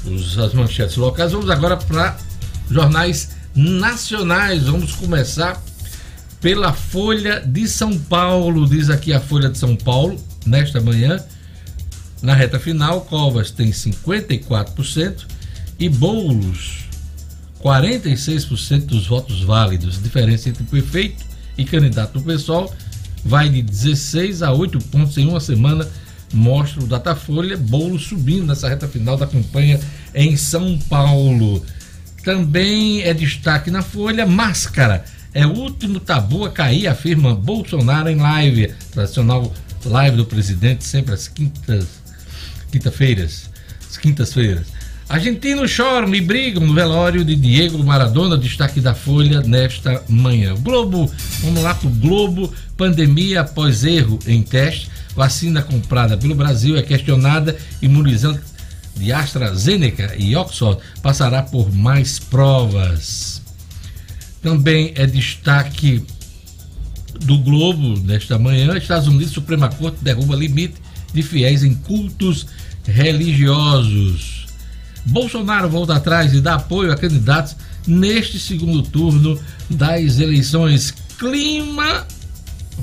[0.05, 1.31] os, as manchetes locais.
[1.31, 2.17] Vamos agora para
[2.69, 4.63] jornais nacionais.
[4.63, 5.61] Vamos começar
[6.41, 8.67] pela Folha de São Paulo.
[8.67, 11.19] Diz aqui a Folha de São Paulo, nesta manhã.
[12.21, 15.25] Na reta final, Covas tem 54%
[15.79, 16.87] e Boulos
[17.63, 19.97] 46% dos votos válidos.
[19.97, 21.23] A diferença entre prefeito
[21.57, 22.73] e candidato do pessoal
[23.23, 25.87] vai de 16 a 8 pontos em uma semana,
[26.33, 27.57] mostra o Datafolha.
[27.57, 29.79] Boulos subindo nessa reta final da campanha
[30.13, 31.63] em São Paulo.
[32.23, 35.03] Também é destaque na Folha, máscara.
[35.33, 38.73] É o último tabu a cair, afirma Bolsonaro em live.
[38.91, 39.53] Tradicional
[39.85, 41.85] live do presidente, sempre às quintas,
[42.71, 43.49] quinta-feiras.
[43.89, 44.67] As quintas-feiras.
[45.09, 50.53] Argentinos choram e brigam no velório de Diego Maradona, destaque da Folha nesta manhã.
[50.55, 51.09] Globo,
[51.41, 52.53] vamos lá para o Globo.
[52.75, 54.89] Pandemia após erro em teste.
[55.15, 57.57] Vacina comprada pelo Brasil é questionada.
[57.81, 58.41] Imunizante
[58.97, 63.41] de AstraZeneca e Oxford passará por mais provas.
[64.41, 66.03] Também é destaque
[67.21, 68.77] do Globo nesta manhã.
[68.77, 70.75] Estados Unidos, Suprema Corte derruba limite
[71.17, 72.45] de fiéis em cultos
[72.85, 74.45] religiosos.
[75.05, 80.93] Bolsonaro volta atrás e dá apoio a candidatos neste segundo turno das eleições.
[81.17, 82.05] Clima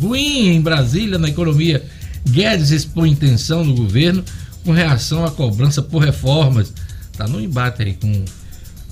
[0.00, 1.84] ruim em Brasília na economia.
[2.28, 4.24] Guedes expõe intenção do governo
[4.64, 6.72] com reação à cobrança por reformas.
[7.12, 8.24] Está no embate aí com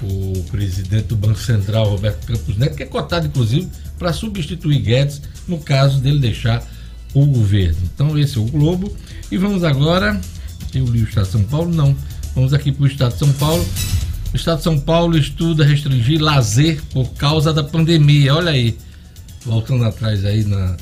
[0.03, 5.23] o presidente do Banco Central, Roberto Campos Neto, que é cotado, inclusive, para substituir Guedes
[5.49, 6.63] no caso dele deixar
[7.15, 7.79] o governo.
[7.95, 8.95] Então, esse é o Globo.
[9.31, 10.21] E vamos agora.
[10.75, 11.75] Eu li o Estado de São Paulo?
[11.75, 11.97] Não.
[12.35, 13.67] Vamos aqui para o Estado de São Paulo.
[14.33, 18.35] O Estado de São Paulo estuda restringir lazer por causa da pandemia.
[18.35, 18.77] Olha aí,
[19.45, 20.79] voltando atrás aí nas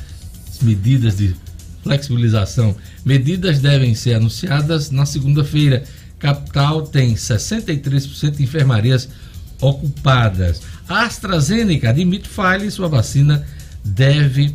[0.62, 1.34] medidas de
[1.82, 2.76] flexibilização.
[3.04, 5.84] Medidas devem ser anunciadas na segunda-feira.
[6.18, 9.08] Capital tem 63% de enfermarias
[9.60, 10.62] ocupadas.
[10.88, 13.44] A AstraZeneca admite falha e sua vacina
[13.84, 14.54] deve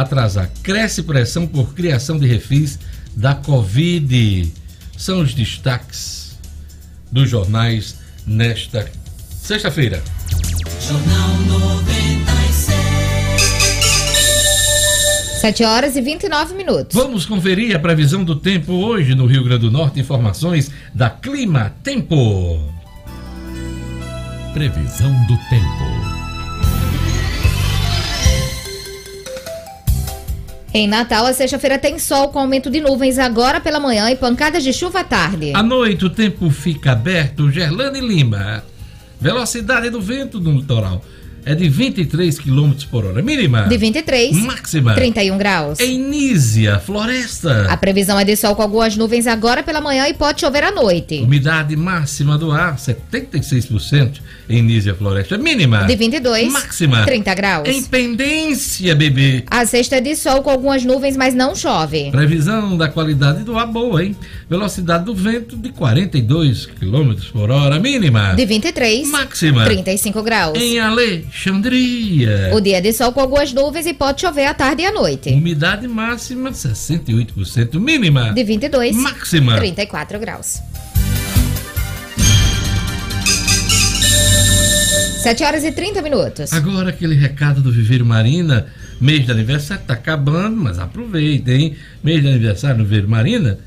[0.00, 0.50] atrasar.
[0.62, 2.78] Cresce pressão por criação de refis
[3.14, 4.52] da Covid.
[4.96, 6.36] São os destaques
[7.10, 8.90] dos jornais nesta
[9.30, 10.02] sexta-feira.
[10.80, 12.86] Jornal 96.
[15.40, 16.94] 7 horas e 29 minutos.
[16.94, 20.00] Vamos conferir a previsão do tempo hoje no Rio Grande do Norte.
[20.00, 22.60] Informações da Clima Tempo.
[24.52, 25.95] Previsão do tempo.
[30.76, 34.62] Em Natal, a sexta-feira tem sol com aumento de nuvens agora pela manhã e pancadas
[34.62, 35.52] de chuva à tarde.
[35.54, 37.50] À noite, o tempo fica aberto.
[37.50, 38.62] Gerlane Lima.
[39.18, 41.02] Velocidade do vento no litoral
[41.46, 43.22] é de 23 km por hora.
[43.22, 43.62] Mínima.
[43.62, 44.36] De 23.
[44.36, 44.94] Máxima.
[44.94, 45.78] 31 graus.
[45.78, 47.68] Em Nízia, Floresta.
[47.70, 50.72] A previsão é de sol com algumas nuvens agora pela manhã e pode chover à
[50.72, 51.22] noite.
[51.22, 55.38] Umidade máxima do ar, 76% em Nízia, Floresta.
[55.38, 55.84] Mínima.
[55.84, 56.52] De 22.
[56.52, 57.04] Máxima.
[57.04, 57.68] 30 graus.
[57.68, 59.44] Em Pendência, bebê.
[59.48, 62.10] A sexta é de sol com algumas nuvens, mas não chove.
[62.10, 64.16] Previsão da qualidade do ar boa, hein?
[64.50, 67.78] Velocidade do vento de 42 km por hora.
[67.78, 68.34] Mínima.
[68.34, 69.08] De 23.
[69.08, 69.64] Máxima.
[69.64, 70.58] 35 graus.
[70.58, 72.50] Em Ale Alexandria.
[72.54, 75.28] O dia de sol com algumas nuvens e pode chover à tarde e à noite.
[75.28, 80.62] Umidade máxima 68%, mínima de 22, máxima 34 graus.
[85.22, 86.52] 7 horas e 30 minutos.
[86.52, 88.66] Agora aquele recado do Viveiro Marina,
[89.00, 91.76] mês de aniversário tá acabando, mas aproveita, hein?
[92.02, 93.58] Mês de aniversário do Viveiro Marina,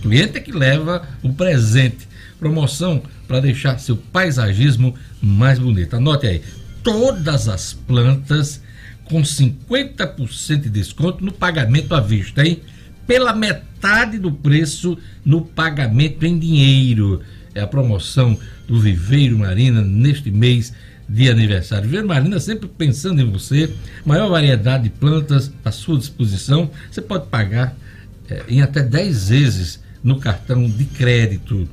[0.00, 2.08] cliente é que leva o presente.
[2.38, 5.94] Promoção para deixar seu paisagismo mais bonito.
[5.94, 6.42] Anote aí,
[6.82, 8.60] todas as plantas
[9.04, 12.60] com 50% de desconto no pagamento à vista, hein?
[13.06, 17.20] Pela metade do preço no pagamento em dinheiro.
[17.54, 20.72] É a promoção do Viveiro Marina neste mês
[21.08, 21.84] de aniversário.
[21.84, 23.70] Viveiro Marina sempre pensando em você,
[24.04, 26.70] maior variedade de plantas à sua disposição.
[26.90, 27.76] Você pode pagar
[28.30, 31.68] é, em até 10 vezes no cartão de crédito.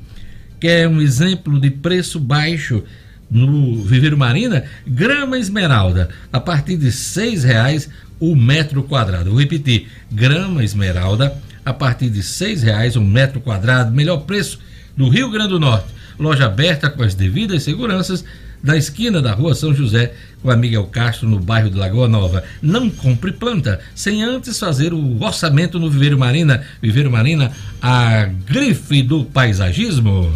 [0.60, 2.82] Quer um exemplo de preço baixo?
[3.30, 7.88] No Viveiro Marina, grama esmeralda, a partir de seis reais
[8.18, 9.30] o metro quadrado.
[9.30, 14.58] Vou repetir, grama esmeralda, a partir de seis reais o metro quadrado, melhor preço
[14.96, 15.86] do Rio Grande do Norte.
[16.18, 18.24] Loja aberta com as devidas seguranças
[18.62, 20.12] da esquina da rua São José
[20.42, 22.44] com a Miguel Castro, no bairro de Lagoa Nova.
[22.60, 26.62] Não compre planta sem antes fazer o orçamento no Viveiro Marina.
[26.82, 30.30] Viveiro Marina, a grife do paisagismo.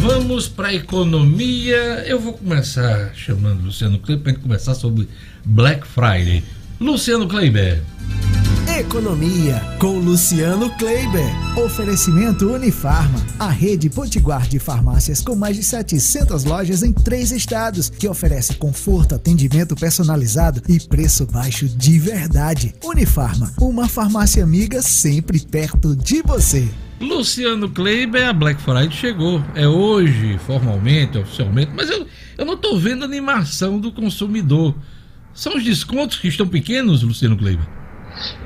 [0.00, 1.76] Vamos para a economia.
[2.06, 5.06] Eu vou começar chamando Luciano Kleber para conversar sobre
[5.44, 6.42] Black Friday.
[6.80, 7.82] Luciano Kleiber.
[8.78, 11.30] Economia com Luciano Kleiber.
[11.58, 17.90] Oferecimento Unifarma, a rede potiguar de farmácias com mais de 700 lojas em três estados,
[17.90, 22.74] que oferece conforto, atendimento personalizado e preço baixo de verdade.
[22.82, 26.66] Unifarma, uma farmácia amiga sempre perto de você.
[27.00, 29.42] Luciano Kleiber, a Black Friday chegou.
[29.54, 34.74] É hoje, formalmente, oficialmente, mas eu, eu não estou vendo animação do consumidor.
[35.32, 37.66] São os descontos que estão pequenos, Luciano Kleiber?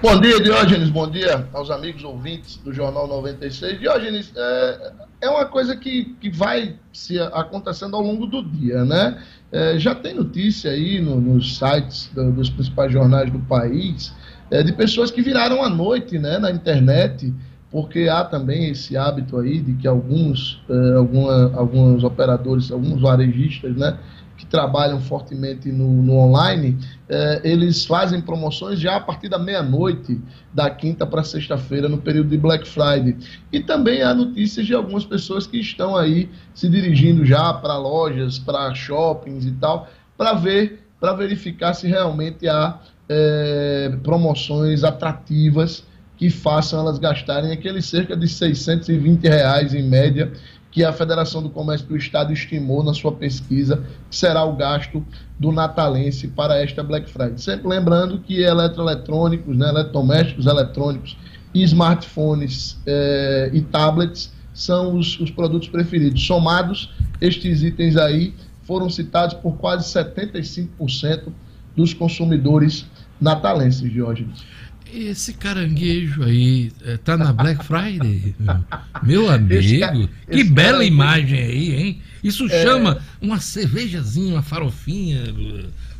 [0.01, 0.89] Bom dia, Diógenes.
[0.91, 3.81] Bom dia aos amigos ouvintes do Jornal 96.
[3.81, 9.21] Diógenes, é, é uma coisa que, que vai se acontecendo ao longo do dia, né?
[9.51, 14.13] É, já tem notícia aí no, nos sites do, dos principais jornais do país
[14.51, 17.33] é, de pessoas que viraram à noite né, na internet,
[17.75, 23.75] porque há também esse hábito aí de que alguns, é, alguma, alguns operadores, alguns varejistas,
[23.75, 23.99] né?
[24.37, 30.21] que trabalham fortemente no, no online, eh, eles fazem promoções já a partir da meia-noite,
[30.53, 33.17] da quinta para sexta-feira, no período de Black Friday.
[33.53, 38.39] E também há notícias de algumas pessoas que estão aí se dirigindo já para lojas,
[38.39, 45.85] para shoppings e tal, para ver, para verificar se realmente há eh, promoções atrativas
[46.17, 50.33] que façam elas gastarem aqueles cerca de 620 reais em média
[50.71, 55.05] que a Federação do Comércio do Estado estimou na sua pesquisa que será o gasto
[55.39, 57.39] do natalense para esta Black Friday.
[57.39, 61.17] Sempre lembrando que eletroeletrônicos, né, eletrodomésticos eletrônicos
[61.55, 66.27] smartphones eh, e tablets são os, os produtos preferidos.
[66.27, 71.33] Somados, estes itens aí foram citados por quase 75%
[71.77, 72.87] dos consumidores
[73.21, 74.45] natalenses, Diógenes.
[74.93, 78.35] Esse caranguejo aí é, tá na Black Friday?
[79.03, 79.93] Meu amigo, ca...
[80.31, 80.93] que bela caranguejo...
[80.93, 82.03] imagem aí, hein?
[82.23, 82.63] Isso é...
[82.63, 85.23] chama uma cervejazinha, uma farofinha,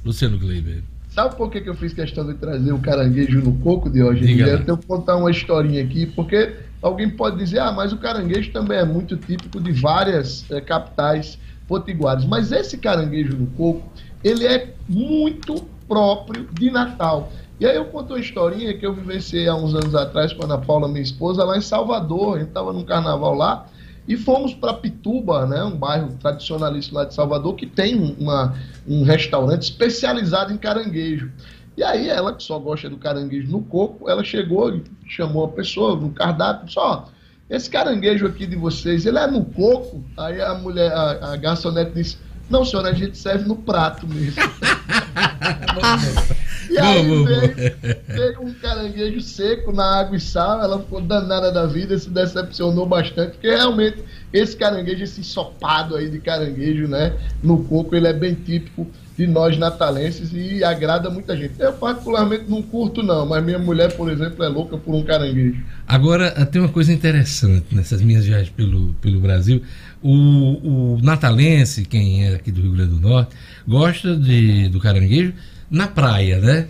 [0.05, 0.83] Luciano Gleiber.
[1.15, 4.27] Sabe por que, que eu fiz questão de trazer o caranguejo no coco de hoje?
[4.27, 7.99] Diga eu tenho que contar uma historinha aqui, porque alguém pode dizer, ah, mas o
[7.99, 12.25] caranguejo também é muito típico de várias é, capitais potiguares.
[12.25, 13.89] Mas esse caranguejo no coco,
[14.25, 17.33] ele é muito próprio de Natal.
[17.65, 20.45] E aí eu conto uma historinha que eu vivenciei há uns anos atrás com a
[20.45, 22.37] Ana Paula, minha esposa, lá em Salvador.
[22.37, 23.67] A gente estava num carnaval lá
[24.07, 28.55] e fomos para Pituba, né, um bairro tradicionalista lá de Salvador, que tem uma,
[28.87, 31.33] um restaurante especializado em caranguejo.
[31.75, 35.49] E aí ela, que só gosta do caranguejo no coco, ela chegou e chamou a
[35.49, 37.09] pessoa no cardápio, só
[37.49, 40.05] esse caranguejo aqui de vocês, ele é no coco?
[40.19, 42.19] Aí a mulher, a, a garçonete disse,
[42.51, 44.35] não, senhora, a gente serve no prato mesmo.
[46.71, 47.77] e aí boa, veio,
[48.09, 52.87] veio, um caranguejo seco na água e sal, ela ficou danada da vida, se decepcionou
[52.87, 58.13] bastante, porque realmente esse caranguejo, esse ensopado aí de caranguejo, né, no coco, ele é
[58.13, 61.55] bem típico de nós natalenses e agrada muita gente.
[61.59, 65.63] Eu particularmente não curto não, mas minha mulher, por exemplo, é louca por um caranguejo.
[65.87, 69.63] Agora, tem uma coisa interessante nessas minhas viagens pelo, pelo Brasil.
[70.03, 75.33] O, o natalense, quem é aqui do Rio Grande do Norte, gosta de, do caranguejo
[75.75, 76.69] na praia, né?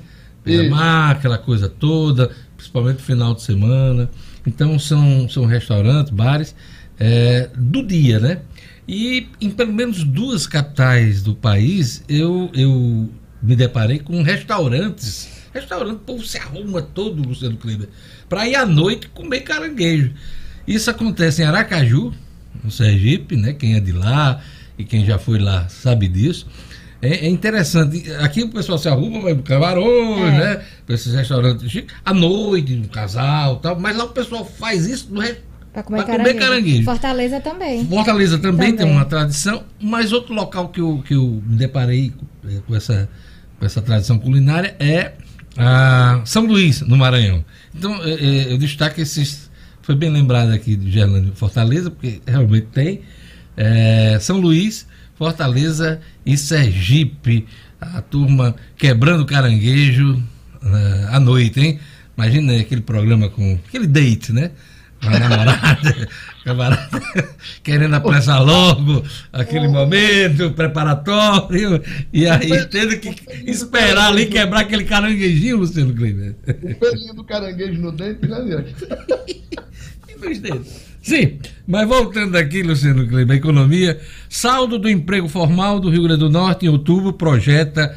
[0.69, 4.11] Mar, aquela coisa toda, principalmente no final de semana.
[4.47, 6.55] Então são, são restaurantes, bares
[6.99, 8.41] é, do dia, né?
[8.87, 13.11] E em pelo menos duas capitais do país eu, eu
[13.43, 15.29] me deparei com restaurantes.
[15.53, 17.89] Restaurante, o povo se arruma todo, Luciano Kleber,
[18.29, 20.13] para ir à noite comer caranguejo.
[20.67, 22.13] Isso acontece em Aracaju,
[22.63, 23.53] no Sergipe, né?
[23.53, 24.43] Quem é de lá
[24.77, 26.47] e quem já foi lá sabe disso.
[27.05, 28.11] É, é interessante.
[28.15, 30.39] Aqui o pessoal se arruma, vai camarões, é.
[30.39, 30.63] né?
[30.87, 33.79] Para esses restaurantes à noite, um casal tal.
[33.79, 35.23] Mas lá o pessoal faz isso no
[35.73, 36.85] Para comer, comer, caranguejo.
[36.85, 37.87] Fortaleza também.
[37.87, 42.13] Fortaleza também, também, tem uma tradição, mas outro local que eu, que eu me deparei
[42.49, 43.09] é, com essa,
[43.59, 45.13] com essa tradição culinária é
[45.59, 47.45] a São Luís, no Maranhão.
[47.75, 49.51] Então, eu, é, eu destaco esses
[49.85, 53.03] foi bem lembrado aqui de Gerlândia Fortaleza, porque realmente tem.
[53.55, 57.47] É, São Luís, Fortaleza e Sergipe.
[57.81, 61.79] A turma quebrando caranguejo uh, à noite, hein?
[62.17, 63.59] Imagina aquele programa com.
[63.69, 64.51] aquele date, né?
[65.03, 66.09] A namorada,
[66.45, 67.03] camarada,
[67.63, 75.59] querendo apressar logo aquele momento preparatório, e aí tendo que esperar ali quebrar aquele caranguejinho,
[75.59, 76.35] Luciano Kleber.
[76.47, 78.65] O pelinho do caranguejo no dente, né,
[80.25, 80.94] nos dedos.
[81.05, 86.31] Sim, mas voltando aqui, Luciano Kleber, economia, saldo do emprego formal do Rio Grande do
[86.31, 87.95] Norte em outubro projeta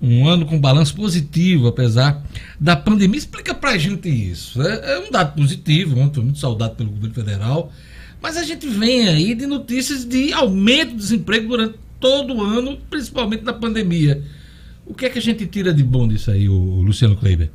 [0.00, 2.24] um ano com balanço positivo, apesar
[2.58, 3.18] da pandemia.
[3.18, 4.62] Explica pra gente isso.
[4.62, 7.70] É, é um dado positivo, ontem muito saudado pelo governo federal,
[8.22, 12.78] mas a gente vem aí de notícias de aumento do desemprego durante todo o ano,
[12.88, 14.22] principalmente na pandemia.
[14.86, 17.50] O que é que a gente tira de bom disso aí, Luciano Kleiber?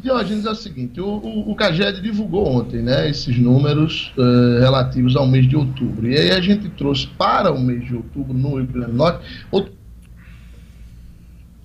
[0.00, 5.14] Diógenes, é o seguinte, o, o, o CAGED divulgou ontem né, esses números uh, relativos
[5.16, 6.10] ao mês de outubro.
[6.10, 9.24] E aí a gente trouxe para o mês de outubro, no Rio Grande do Norte...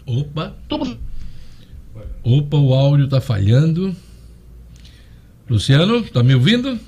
[0.05, 0.55] Opa!
[0.69, 0.97] Outubro...
[2.23, 3.95] Opa, o áudio está falhando.
[5.49, 6.79] Luciano, está me ouvindo?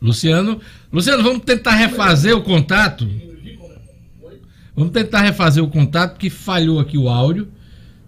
[0.00, 0.60] Luciano,
[0.92, 3.08] Luciano, vamos tentar refazer o contato.
[4.76, 7.48] Vamos tentar refazer o contato, porque falhou aqui o áudio.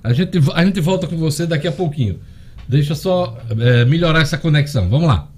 [0.07, 2.21] A gente, a gente volta com você daqui a pouquinho.
[2.69, 4.89] Deixa só é, melhorar essa conexão.
[4.89, 5.29] Vamos lá.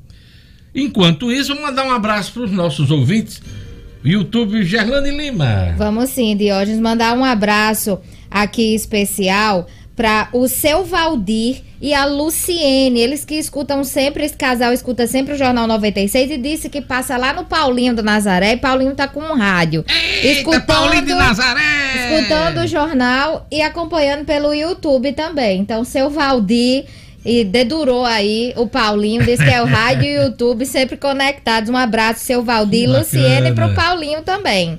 [0.74, 3.40] Enquanto isso, vamos mandar um abraço para os nossos ouvintes.
[4.04, 5.74] YouTube Gerlane Lima.
[5.78, 7.98] Vamos sim, Diógenes, mandar um abraço
[8.30, 9.66] aqui especial
[9.98, 15.34] para o seu Valdir e a Luciene, eles que escutam sempre, esse casal escuta sempre
[15.34, 19.08] o Jornal 96 e disse que passa lá no Paulinho do Nazaré e Paulinho tá
[19.08, 19.84] com um rádio.
[20.22, 22.14] Eita, escutando, Paulinho de Nazaré!
[22.14, 25.60] Escutando o jornal e acompanhando pelo YouTube também.
[25.60, 26.84] Então, seu Valdir
[27.24, 31.70] e dedurou aí o Paulinho, disse que é o rádio e o YouTube sempre conectados.
[31.70, 34.78] Um abraço, seu Valdir e Luciene, pro Paulinho também.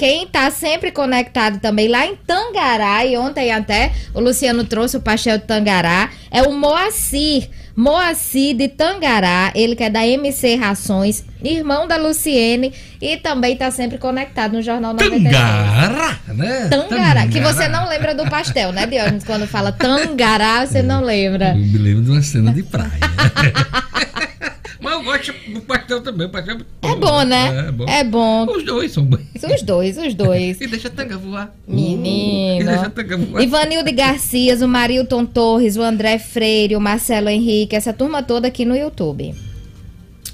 [0.00, 5.00] Quem está sempre conectado também lá em Tangará, e ontem até o Luciano trouxe o
[5.02, 7.50] pastel de Tangará, é o Moacir.
[7.76, 13.70] Moacir de Tangará, ele que é da MC Rações, irmão da Luciene e também está
[13.70, 15.36] sempre conectado no Jornal 96.
[15.36, 16.68] Tangará, né?
[16.70, 19.22] Tangará, Tangará, que você não lembra do pastel, né, Diógenes?
[19.24, 21.50] Quando fala Tangará, você não lembra.
[21.50, 22.90] Eu me lembro de uma cena de praia.
[24.80, 26.26] Mas eu gosto do pastel também.
[26.26, 27.66] O pastel é, é bom, né?
[27.66, 27.84] É, é bom.
[27.88, 28.46] é bom.
[28.46, 29.20] Os dois são bons.
[29.34, 30.60] Os dois, os dois.
[30.60, 31.54] e deixa a tanga voar.
[31.68, 32.62] Menino.
[32.62, 33.42] E deixa a tanga voar.
[33.42, 38.64] Ivanildo Garcias, o Marilton Torres, o André Freire, o Marcelo Henrique, essa turma toda aqui
[38.64, 39.34] no YouTube.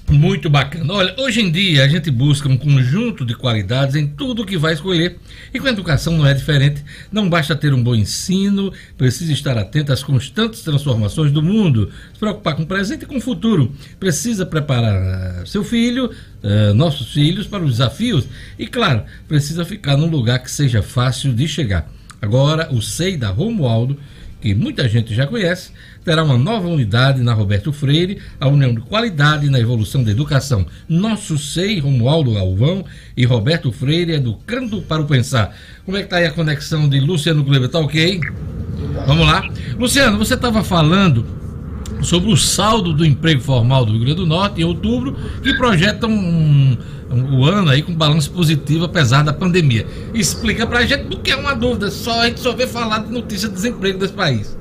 [0.08, 0.92] Muito bacana.
[0.92, 4.72] Olha, hoje em dia a gente busca um conjunto de qualidades em tudo que vai
[4.72, 5.18] escolher.
[5.52, 6.84] E com a educação não é diferente.
[7.10, 12.20] Não basta ter um bom ensino, precisa estar atento às constantes transformações do mundo, se
[12.20, 13.74] preocupar com o presente e com o futuro.
[13.98, 18.28] Precisa preparar seu filho, uh, nossos filhos, para os desafios.
[18.56, 21.90] E, claro, precisa ficar num lugar que seja fácil de chegar.
[22.22, 23.98] Agora, o SEI da Romualdo
[24.40, 25.72] que muita gente já conhece,
[26.06, 30.64] terá uma nova unidade na Roberto Freire, a União de Qualidade na Evolução da Educação.
[30.88, 32.84] Nosso SEI, Romualdo Galvão
[33.16, 35.56] e Roberto Freire, educando para o pensar.
[35.84, 37.68] Como é que está aí a conexão de Luciano Kleber?
[37.68, 38.20] Tá ok?
[39.04, 39.48] Vamos lá.
[39.76, 41.26] Luciano, você estava falando
[42.02, 46.06] sobre o saldo do emprego formal do Rio Grande do Norte em outubro, que projeta
[46.06, 46.78] um,
[47.10, 49.84] um, um ano aí com balanço positivo apesar da pandemia.
[50.14, 53.48] Explica pra gente porque é uma dúvida, só a gente só vê falar de notícia
[53.48, 54.56] de desemprego desse país.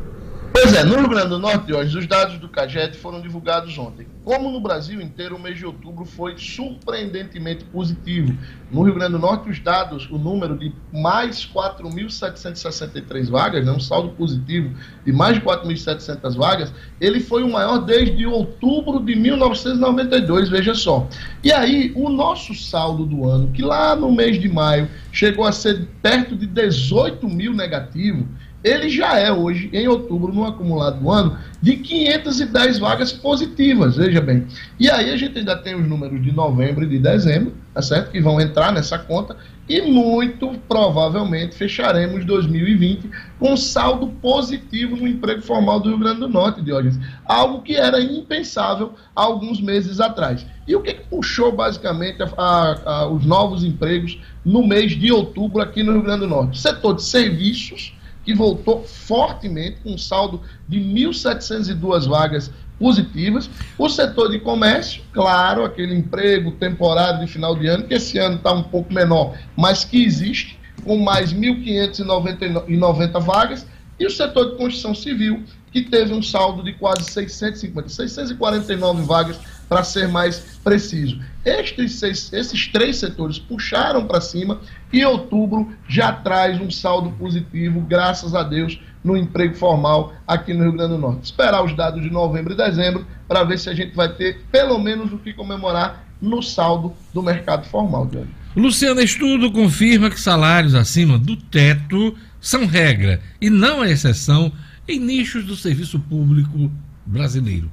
[0.57, 4.07] Pois é, no Rio Grande do Norte, hoje, os dados do CAGED foram divulgados ontem.
[4.23, 8.33] Como no Brasil inteiro, o mês de outubro foi surpreendentemente positivo.
[8.71, 13.81] No Rio Grande do Norte, os dados, o número de mais 4.763 vagas, né, um
[13.81, 14.73] saldo positivo
[15.05, 21.05] de mais de 4.700 vagas, ele foi o maior desde outubro de 1992, veja só.
[21.43, 25.51] E aí, o nosso saldo do ano, que lá no mês de maio chegou a
[25.51, 28.25] ser perto de 18 mil negativo,
[28.65, 34.19] ele já é hoje, em outubro, no acumulado do ano, de 510 vagas positivas, veja
[34.19, 34.47] bem.
[34.80, 38.10] E aí a gente ainda tem os números de novembro e de dezembro, tá certo?
[38.10, 39.38] Que vão entrar nessa conta,
[39.69, 43.08] e muito provavelmente fecharemos 2020
[43.39, 46.99] com saldo positivo no emprego formal do Rio Grande do Norte, Diógenes.
[47.23, 50.43] Algo que era impensável há alguns meses atrás.
[50.67, 55.12] E o que, que puxou basicamente a, a, a, os novos empregos no mês de
[55.12, 56.60] outubro aqui no Rio Grande do Norte?
[56.60, 57.94] Setor de serviços
[58.25, 63.49] que voltou fortemente, com um saldo de 1.702 vagas positivas.
[63.77, 68.38] O setor de comércio, claro, aquele emprego temporário de final de ano, que esse ano
[68.38, 73.65] está um pouco menor, mas que existe, com mais 1.590 vagas.
[73.97, 79.39] E o setor de construção civil, que teve um saldo de quase 650, 649 vagas
[79.67, 81.19] para ser mais preciso.
[81.43, 84.59] Estes seis, esses três setores puxaram para cima
[84.91, 90.63] e outubro já traz um saldo positivo, graças a Deus, no emprego formal aqui no
[90.63, 91.25] Rio Grande do Norte.
[91.25, 94.79] Esperar os dados de novembro e dezembro para ver se a gente vai ter pelo
[94.79, 98.27] menos o que comemorar no saldo do mercado formal, Diego.
[98.55, 104.51] Luciano, estudo confirma que salários acima do teto são regra e não a exceção
[104.87, 106.71] em nichos do serviço público
[107.05, 107.69] brasileiro.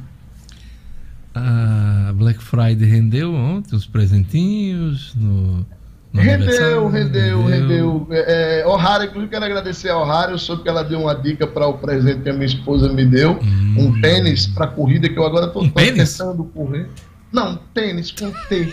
[1.33, 5.65] A Black Friday rendeu ontem os presentinhos no.
[6.13, 8.07] no rendeu, rendeu, rendeu.
[8.11, 11.47] É, é, O'Hara, inclusive quero agradecer a O'Hara, eu soube que ela deu uma dica
[11.47, 13.75] para o presente que a minha esposa me deu, hum.
[13.75, 16.87] um tênis para corrida que eu agora estou um tentando correr.
[17.35, 18.71] Não, tênis com T.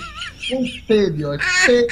[0.48, 1.44] Com T, Diote.
[1.66, 1.88] T.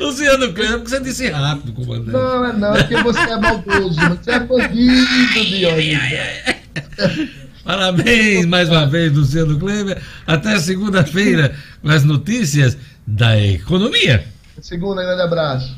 [0.00, 2.12] Luciano Kleber, porque você disse rápido, comandante.
[2.12, 4.00] Não, é não, é porque você é maldoso.
[4.00, 5.98] Você é bandido, Diote.
[7.64, 10.00] Parabéns mais uma vez, Luciano Kleber.
[10.24, 14.24] Até segunda-feira com as notícias da economia.
[14.60, 15.76] Segunda, grande abraço.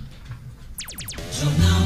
[1.32, 1.83] Jornal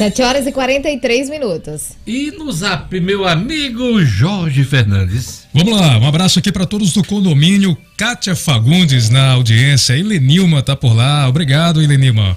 [0.00, 1.90] 7 horas e 43 minutos.
[2.06, 5.46] E no zap, meu amigo Jorge Fernandes.
[5.52, 7.76] Vamos lá, um abraço aqui para todos do condomínio.
[7.98, 9.94] Kátia Fagundes na audiência.
[9.94, 11.28] Ilenilma tá por lá.
[11.28, 12.34] Obrigado, Ilenilma.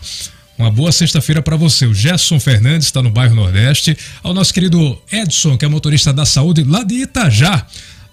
[0.57, 1.86] Uma boa sexta-feira para você.
[1.86, 3.97] O Gerson Fernandes está no bairro Nordeste.
[4.22, 7.66] Ao nosso querido Edson, que é motorista da saúde lá de Itajá.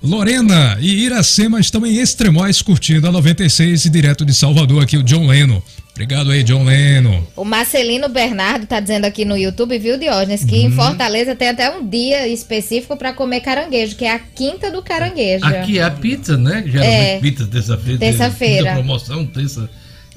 [0.03, 5.03] Lorena e Iracema estão em Extremóis curtindo a 96 e direto de Salvador aqui o
[5.03, 5.63] John Leno.
[5.93, 7.29] Obrigado aí, John Leno.
[7.37, 10.73] O Marcelino Bernardo tá dizendo aqui no YouTube, viu, Diógenes, que em uhum.
[10.73, 15.45] Fortaleza tem até um dia específico para comer caranguejo, que é a quinta do caranguejo.
[15.45, 16.65] Aqui é a pizza, né?
[16.67, 17.99] Geralmente é, pizza terça-feira.
[17.99, 18.73] Terça-feira.
[18.73, 19.69] promoção, terça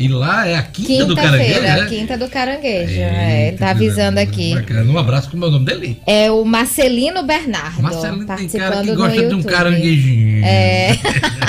[0.03, 1.53] e lá é a quinta, quinta do caranguejo.
[1.53, 1.85] Feira, né?
[1.87, 2.99] Quinta do caranguejo.
[2.99, 4.53] É, ele tá avisando aqui.
[4.53, 4.91] Bacana.
[4.91, 6.01] Um abraço com o nome dele.
[6.05, 7.81] É o Marcelino Bernardo.
[7.81, 10.43] Marcelino tem cara que gosta de um caranguejinho.
[10.43, 10.97] É.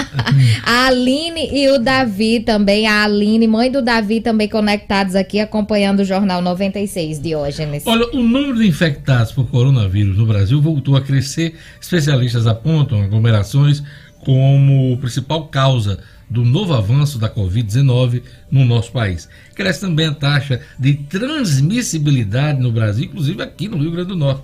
[0.64, 2.86] a Aline e o Davi também.
[2.86, 7.84] A Aline, mãe do Davi, também conectados aqui, acompanhando o Jornal 96, Diógenes.
[7.86, 11.56] Olha, o número de infectados por coronavírus no Brasil voltou a crescer.
[11.80, 13.82] Especialistas apontam aglomerações
[14.20, 15.98] como principal causa
[16.34, 19.28] do novo avanço da Covid-19 no nosso país.
[19.54, 24.42] Cresce também a taxa de transmissibilidade no Brasil, inclusive aqui no Rio Grande do Norte.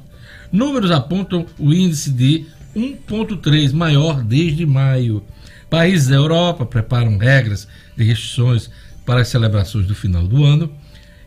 [0.53, 5.23] Números apontam o índice de 1,3 maior desde maio.
[5.69, 7.67] Países da Europa preparam regras
[7.97, 8.71] de restrições
[9.05, 10.73] para as celebrações do final do ano.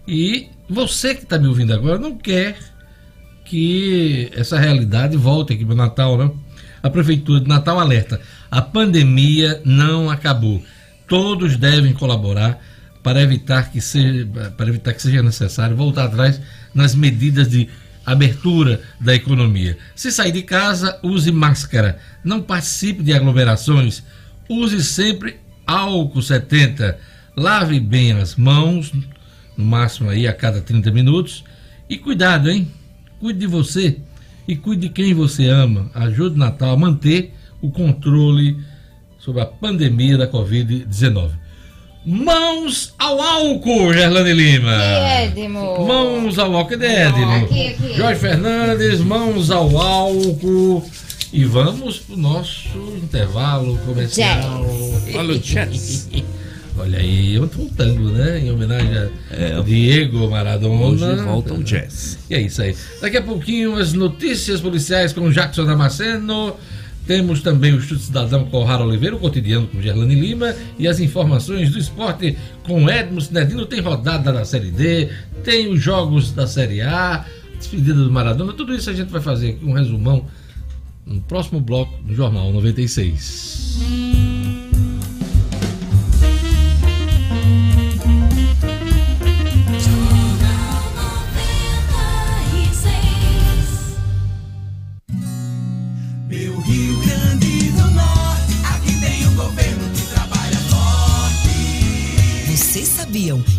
[0.07, 2.57] E você que está me ouvindo agora não quer
[3.43, 6.42] que essa realidade volte aqui para o Natal, não?
[6.83, 8.19] A Prefeitura de Natal alerta:
[8.51, 10.61] a pandemia não acabou.
[11.07, 12.59] Todos devem colaborar
[13.01, 14.27] para evitar que seja,
[14.57, 16.41] para evitar que seja necessário voltar atrás
[16.75, 17.69] nas medidas de
[18.05, 19.77] abertura da economia.
[19.95, 21.99] Se sair de casa, use máscara.
[22.23, 24.03] Não participe de aglomerações.
[24.49, 26.99] Use sempre álcool 70.
[27.35, 28.91] Lave bem as mãos,
[29.55, 31.45] no máximo aí a cada 30 minutos.
[31.89, 32.69] E cuidado, hein?
[33.19, 33.97] Cuide de você
[34.47, 35.89] e cuide de quem você ama.
[35.93, 38.57] Ajude o Natal a manter o controle
[39.17, 41.31] sobre a pandemia da Covid-19.
[42.05, 44.75] Mãos ao álcool, Gerlane Lima.
[45.21, 45.87] Edmo.
[45.87, 46.71] Mãos ao álcool.
[46.71, 47.45] Cadê Edmo?
[47.45, 47.93] Aqui, aqui.
[47.93, 50.83] Jorge Fernandes, mãos ao álcool.
[51.31, 54.65] E vamos pro nosso intervalo comercial.
[55.15, 56.09] Olha o jazz.
[56.77, 58.39] Olha aí, outro um tango, né?
[58.39, 61.05] Em homenagem a é, Diego Maradona.
[61.05, 62.17] Hoje volta o jazz.
[62.29, 62.75] E é isso aí.
[62.99, 66.55] Daqui a pouquinho as notícias policiais com Jackson Damasceno.
[67.05, 70.87] Temos também o Chute Cidadão com o Rara Oliveira, o cotidiano com Gerlane Lima e
[70.87, 73.65] as informações do esporte com Edmo Sinedino.
[73.65, 75.09] Tem rodada da Série D,
[75.43, 77.25] tem os jogos da Série A,
[77.57, 78.53] despedida do Maradona.
[78.53, 80.25] Tudo isso a gente vai fazer aqui um resumão
[81.05, 84.72] no próximo bloco do Jornal 96.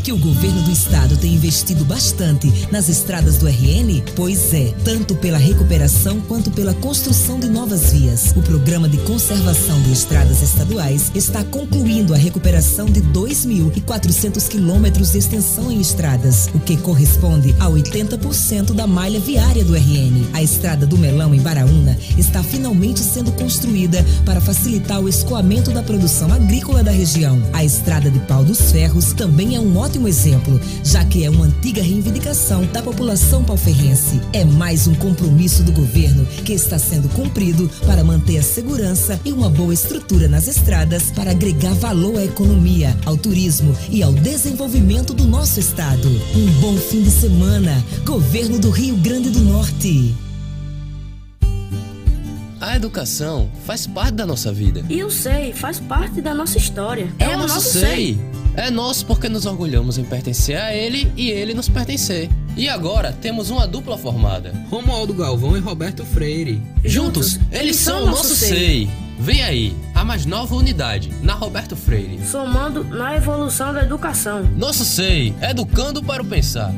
[0.03, 4.03] Que o governo do estado tem investido bastante nas estradas do RN?
[4.17, 8.33] Pois é, tanto pela recuperação quanto pela construção de novas vias.
[8.35, 15.19] O programa de conservação de estradas estaduais está concluindo a recuperação de 2.400 quilômetros de
[15.19, 20.31] extensão em estradas, o que corresponde a 80% da malha viária do RN.
[20.33, 25.83] A estrada do Melão em Baraúna está finalmente sendo construída para facilitar o escoamento da
[25.83, 27.41] produção agrícola da região.
[27.53, 31.47] A estrada de Pau dos Ferros também é um ótimo exemplo, já que é uma
[31.47, 34.21] antiga reivindicação da população palferrense.
[34.33, 39.33] É mais um compromisso do governo que está sendo cumprido para manter a segurança e
[39.33, 45.13] uma boa estrutura nas estradas para agregar valor à economia, ao turismo e ao desenvolvimento
[45.13, 46.09] do nosso estado.
[46.35, 47.85] Um bom fim de semana.
[48.05, 50.15] Governo do Rio Grande do Norte.
[52.61, 54.85] A educação faz parte da nossa vida.
[54.89, 57.13] E eu sei, faz parte da nossa história.
[57.19, 57.83] É, é o nosso sei.
[57.83, 58.34] sei.
[58.57, 62.31] É nosso porque nos orgulhamos em pertencer a ele e ele nos pertencer.
[62.57, 66.63] E agora temos uma dupla formada: Romualdo Galvão e Roberto Freire.
[66.85, 68.49] Juntos, eles são o nosso sei.
[68.49, 68.91] sei.
[69.19, 72.19] Vem aí, a mais nova unidade, na Roberto Freire.
[72.27, 74.43] Somando na evolução da educação.
[74.57, 76.73] Nosso SEI, educando para o pensar.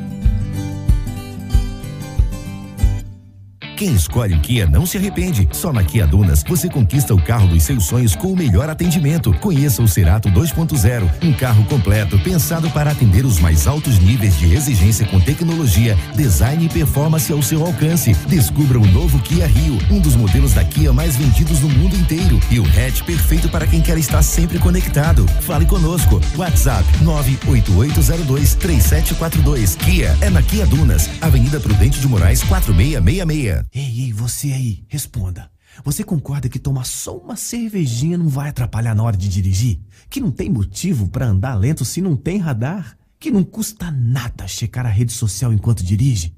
[3.77, 5.47] Quem escolhe o Kia não se arrepende.
[5.51, 9.31] Só na Kia Dunas você conquista o carro dos seus sonhos com o melhor atendimento.
[9.35, 14.51] Conheça o Cerato 2.0, um carro completo pensado para atender os mais altos níveis de
[14.51, 18.15] exigência com tecnologia, design e performance ao seu alcance.
[18.27, 22.39] Descubra o novo Kia Rio, um dos modelos da Kia mais vendidos no mundo inteiro
[22.49, 25.23] e o hatch perfeito para quem quer estar sempre conectado.
[25.41, 26.19] Fale conosco.
[26.35, 29.77] WhatsApp 988023742.
[29.77, 33.66] Kia é na Kia Dunas, Avenida Prudente de Moraes 4666.
[33.73, 35.51] Ei, ei, você aí, responda.
[35.83, 39.79] Você concorda que tomar só uma cervejinha não vai atrapalhar na hora de dirigir?
[40.09, 42.97] Que não tem motivo para andar lento se não tem radar?
[43.19, 46.35] Que não custa nada checar a rede social enquanto dirige?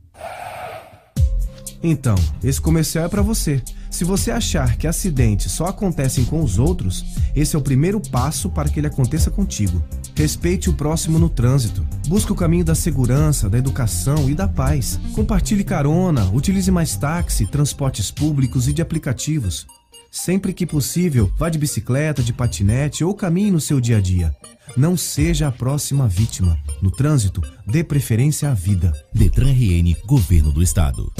[1.82, 3.62] Então, esse comercial é para você.
[3.90, 7.06] Se você achar que acidentes só acontecem com os outros,
[7.36, 9.84] esse é o primeiro passo para que ele aconteça contigo.
[10.16, 11.86] Respeite o próximo no trânsito.
[12.08, 15.00] Busque o caminho da segurança, da educação e da paz.
[15.14, 19.66] Compartilhe carona, utilize mais táxi, transportes públicos e de aplicativos.
[20.12, 24.36] Sempre que possível, vá de bicicleta, de patinete ou caminhe no seu dia a dia.
[24.76, 26.58] Não seja a próxima vítima.
[26.82, 28.94] No trânsito, dê preferência à vida.
[29.14, 31.12] Detran RN, Governo do Estado.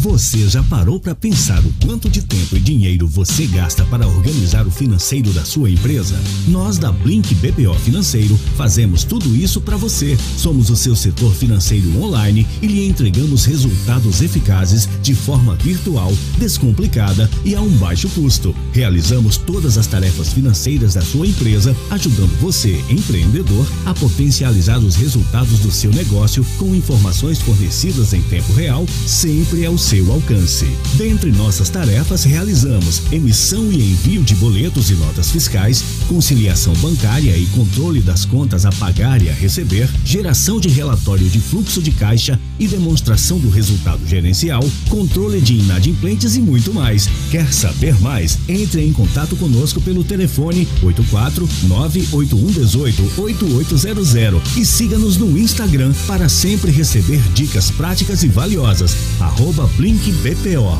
[0.00, 4.66] Você já parou para pensar o quanto de tempo e dinheiro você gasta para organizar
[4.66, 6.18] o financeiro da sua empresa?
[6.48, 10.16] Nós da Blink BPO Financeiro fazemos tudo isso para você.
[10.38, 17.28] Somos o seu setor financeiro online e lhe entregamos resultados eficazes de forma virtual, descomplicada
[17.44, 18.56] e a um baixo custo.
[18.72, 25.58] Realizamos todas as tarefas financeiras da sua empresa, ajudando você, empreendedor, a potencializar os resultados
[25.58, 30.66] do seu negócio com informações fornecidas em tempo real, sempre ao seu alcance.
[30.94, 37.46] Dentre nossas tarefas, realizamos emissão e envio de boletos e notas fiscais, conciliação bancária e
[37.46, 42.38] controle das contas a pagar e a receber, geração de relatório de fluxo de caixa
[42.58, 47.08] e demonstração do resultado gerencial, controle de inadimplentes e muito mais.
[47.30, 48.38] Quer saber mais?
[48.48, 56.70] Entre em contato conosco pelo telefone 84 98118 8800 e siga-nos no Instagram para sempre
[56.70, 58.94] receber dicas práticas e valiosas.
[59.18, 60.78] Arroba Blink BPO.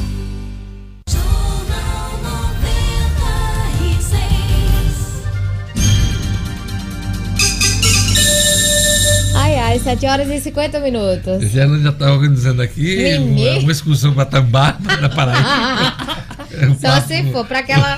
[9.34, 11.50] Ai, ai, 7 horas e 50 minutos.
[11.50, 16.20] Já já está organizando aqui uma, uma, excursão para Tambá, na Paraíba.
[16.78, 17.96] Só se for para aquela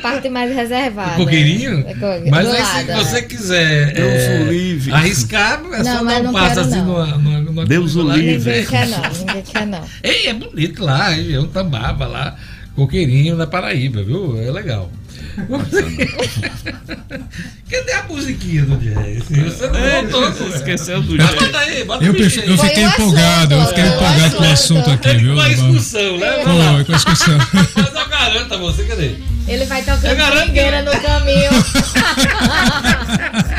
[0.00, 1.16] parte mais reservada.
[1.16, 1.84] Coqueirinho?
[1.86, 2.96] É mas aí, lado, se é.
[2.96, 8.02] você quiser é, arriscar, é não, só dar um passo assim no numa, Deus o
[8.02, 8.38] livre.
[8.38, 9.84] Ninguém quer não, ninguém quer não.
[10.02, 12.36] Ei, é bonito lá, é um tambaba lá,
[12.74, 14.40] coqueirinho na Paraíba, viu?
[14.40, 14.90] É legal.
[17.70, 19.24] Cadê a musiquinha do jazz?
[19.24, 21.34] Você não é, voltou, esqueceu do jazz.
[21.34, 25.34] Bota aí, bota eu, eu fiquei empolgado, eu fiquei empolgado com o assunto aqui, viu?
[25.34, 26.44] Com a excursão, né?
[26.44, 27.38] Foi, com a excursão.
[27.52, 29.14] Mas eu garanto a você, cadê?
[29.46, 31.50] Ele vai tocando pingueira no caminho.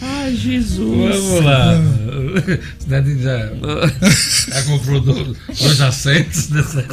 [0.00, 1.16] Ai, Jesus.
[1.16, 1.80] Vamos lá.
[2.78, 3.38] Cidade já,
[4.48, 6.84] já comprou dois assentos nessa.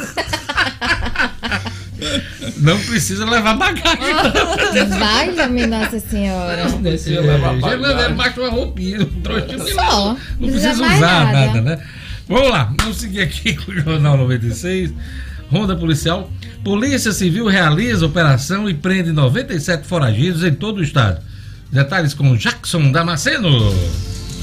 [2.58, 3.98] Não precisa levar bagagem.
[4.98, 6.68] Vai, Nossa Senhora.
[6.68, 7.96] Não precisa levar bagagem.
[7.96, 11.32] Já baixa uma roupinha, um trouxinho de Não, não precisa usar nada.
[11.32, 11.78] nada, né?
[12.28, 14.92] Vamos lá, vamos seguir aqui com o Jornal 96.
[15.50, 16.30] Ronda Policial.
[16.64, 21.20] Polícia Civil realiza operação e prende 97 foragidos em todo o estado.
[21.70, 23.50] Detalhes com Jackson Damasceno.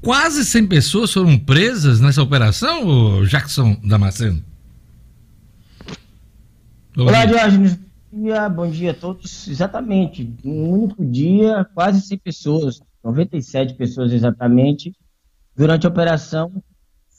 [0.04, 4.44] quase 100 pessoas foram presas nessa operação, Jackson Damasceno?
[6.98, 7.80] Olá, Diógenes.
[8.12, 9.48] Bom dia, bom dia a todos.
[9.48, 14.96] Exatamente, um único dia, quase 100 pessoas, 97 pessoas exatamente,
[15.56, 16.52] durante a operação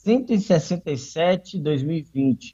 [0.05, 2.53] 167-2020.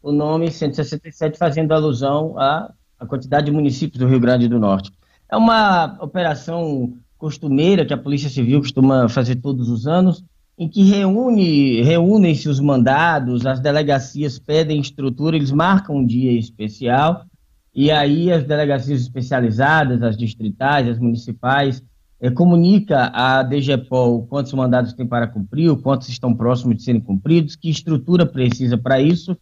[0.00, 4.90] O nome 167 fazendo alusão à, à quantidade de municípios do Rio Grande do Norte.
[5.30, 10.24] É uma operação costumeira que a Polícia Civil costuma fazer todos os anos,
[10.58, 17.24] em que reúne, reúnem-se os mandados, as delegacias pedem estrutura, eles marcam um dia especial,
[17.72, 21.80] e aí as delegacias especializadas, as distritais, as municipais,
[22.20, 27.54] é, comunica à DGPOL quantos mandados tem para cumprir, quantos estão próximos de serem cumpridos,
[27.54, 29.36] que estrutura precisa para isso,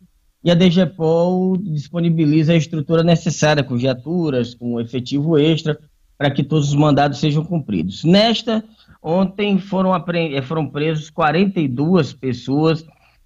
[0.44, 5.78] e a DGPOL disponibiliza a estrutura necessária com viaturas, com efetivo extra,
[6.20, 8.04] para que todos os mandados sejam cumpridos.
[8.04, 8.62] Nesta,
[9.02, 12.84] ontem foram, eh, foram presos 42 pessoas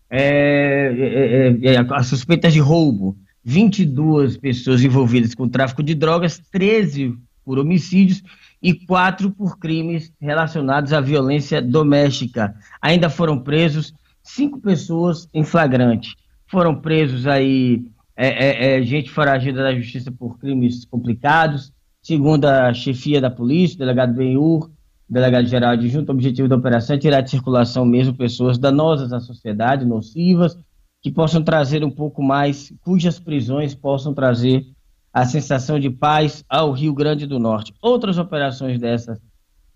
[0.08, 7.58] é, é, é, suspeitas de roubo, 22 pessoas envolvidas com tráfico de drogas, 13 por
[7.58, 8.22] homicídios
[8.62, 12.54] e 4 por crimes relacionados à violência doméstica.
[12.80, 13.92] Ainda foram presos
[14.22, 16.14] cinco pessoas em flagrante.
[16.46, 17.84] Foram presos aí
[18.16, 21.72] é, é, é, gente foragida da justiça por crimes complicados,
[22.04, 24.70] Segundo a chefia da polícia, o delegado Benhur,
[25.08, 29.86] delegado-geral adjunto, o objetivo da operação é tirar de circulação mesmo pessoas danosas à sociedade,
[29.86, 30.54] nocivas,
[31.00, 34.66] que possam trazer um pouco mais, cujas prisões possam trazer
[35.10, 37.72] a sensação de paz ao Rio Grande do Norte.
[37.80, 39.18] Outras operações dessas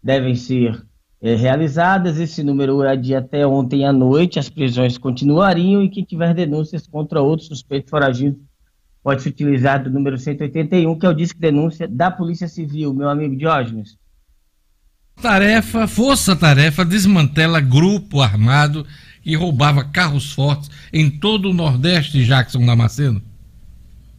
[0.02, 0.84] devem ser
[1.22, 2.20] é, realizadas.
[2.20, 4.38] Esse número é de até ontem à noite.
[4.38, 8.38] As prisões continuariam e quem tiver denúncias contra outros suspeitos foragidos
[9.02, 13.08] pode se utilizar do número 181, que é o disco denúncia da Polícia Civil, meu
[13.08, 13.96] amigo Diógenes.
[15.20, 18.86] Tarefa, força-tarefa, desmantela grupo armado
[19.22, 23.20] que roubava carros fortes em todo o Nordeste, Jackson Damasceno.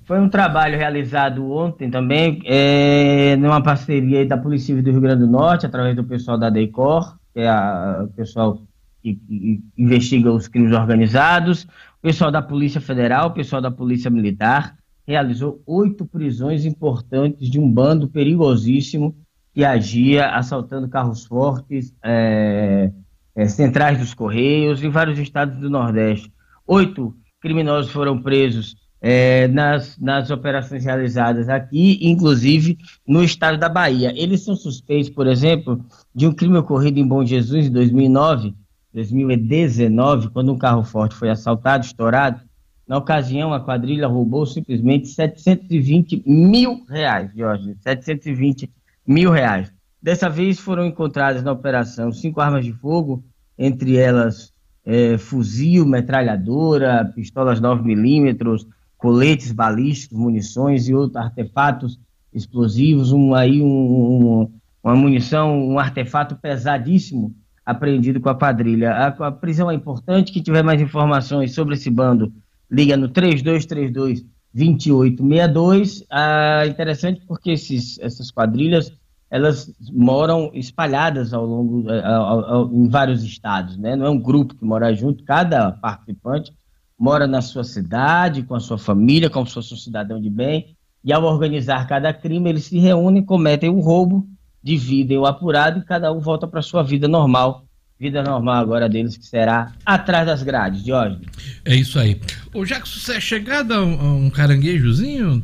[0.06, 5.22] Foi um trabalho realizado ontem também, é, numa parceria da Polícia Civil do Rio Grande
[5.22, 8.62] do Norte, através do pessoal da DECOR, que é a, o pessoal
[9.02, 11.68] que, que investiga os crimes organizados,
[12.00, 17.60] o pessoal da Polícia Federal, o pessoal da Polícia Militar, realizou oito prisões importantes de
[17.60, 19.16] um bando perigosíssimo
[19.54, 22.91] que agia assaltando carros fortes, é,
[23.36, 26.32] é, centrais dos Correios em vários estados do Nordeste.
[26.66, 34.14] Oito criminosos foram presos é, nas, nas operações realizadas aqui, inclusive no estado da Bahia.
[34.16, 35.84] Eles são suspeitos, por exemplo,
[36.16, 38.56] de um crime ocorrido em Bom Jesus em 2009,
[39.00, 42.41] 2019, quando um carro forte foi assaltado, estourado,
[42.86, 47.76] na ocasião, a quadrilha roubou simplesmente 720 mil reais, Jorge.
[47.82, 48.70] 720
[49.06, 49.72] mil reais.
[50.02, 53.24] Dessa vez foram encontradas na operação cinco armas de fogo,
[53.58, 54.52] entre elas
[54.84, 62.00] é, fuzil, metralhadora, pistolas 9mm, coletes balísticos, munições e outros artefatos
[62.34, 64.52] explosivos, um, aí um, um,
[64.84, 67.36] uma munição, um artefato pesadíssimo
[67.70, 68.91] apreendido com a quadrilha.
[68.91, 72.34] A, a prisão é importante, que tiver mais informações sobre esse bando
[72.70, 76.03] liga no 3232 2862.
[76.09, 78.91] Ah, interessante porque esses, essas quadrilhas
[79.32, 83.95] elas moram espalhadas ao longo ao, ao, ao, em vários estados, né?
[83.95, 86.51] Não é um grupo que mora junto, cada participante
[86.97, 90.76] mora na sua cidade, com a sua família, como se fosse um cidadão de bem,
[91.03, 94.28] e ao organizar cada crime, eles se reúnem, cometem um roubo,
[94.64, 97.66] dividem o apurado e cada um volta para sua vida normal
[97.99, 101.20] vida normal agora deles, que será atrás das grades, Jorge.
[101.66, 102.20] É isso aí.
[102.53, 105.43] Ô, Jackson, você é chegado a um, a um caranguejozinho?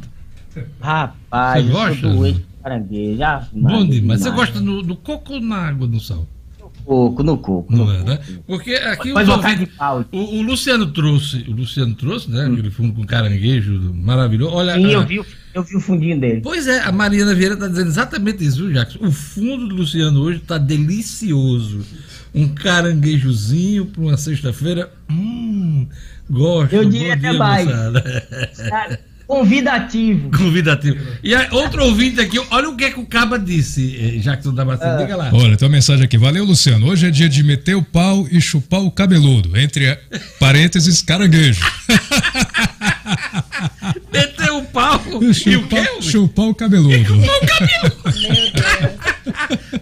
[0.79, 2.07] Rapaz, você gosta?
[2.07, 3.23] eu sou caranguejo.
[3.23, 4.21] Ah, Bom demais.
[4.21, 6.25] Você gosta no, do coco ou na água do sal?
[6.85, 7.75] Coco, no coco.
[7.75, 8.19] Não é, né?
[8.47, 9.69] Porque aqui ouvintes,
[10.11, 12.45] o, o, Luciano trouxe, o Luciano trouxe, né?
[12.45, 12.53] Hum.
[12.53, 14.53] Aquele fundo com caranguejo maravilhoso.
[14.53, 15.21] Olha, Sim, a, eu vi,
[15.53, 16.41] eu vi o fundinho dele.
[16.41, 18.99] Pois é, a Mariana Vieira está dizendo exatamente isso, Jackson.
[19.01, 21.83] O fundo do Luciano hoje está delicioso
[22.33, 24.91] um caranguejozinho para uma sexta-feira.
[25.09, 25.87] Hum,
[26.29, 26.75] gosto.
[26.75, 27.67] Eu diria até mais.
[29.27, 30.29] Convidativo.
[30.31, 30.97] Convidativo.
[31.23, 34.91] E aí, outro ouvinte aqui, olha o que, é que o Caba disse, Jackson Damasceno,
[34.93, 34.97] Ah.
[34.97, 35.29] diga lá.
[35.33, 36.17] Olha, tem uma mensagem aqui.
[36.17, 36.87] Valeu, Luciano.
[36.87, 39.57] Hoje é dia de meter o pau e chupar o cabeludo.
[39.57, 39.97] Entre
[40.39, 41.61] parênteses, caranguejo.
[45.17, 46.01] O pau e o chupar, quê?
[46.01, 47.15] chupar o cabeludo.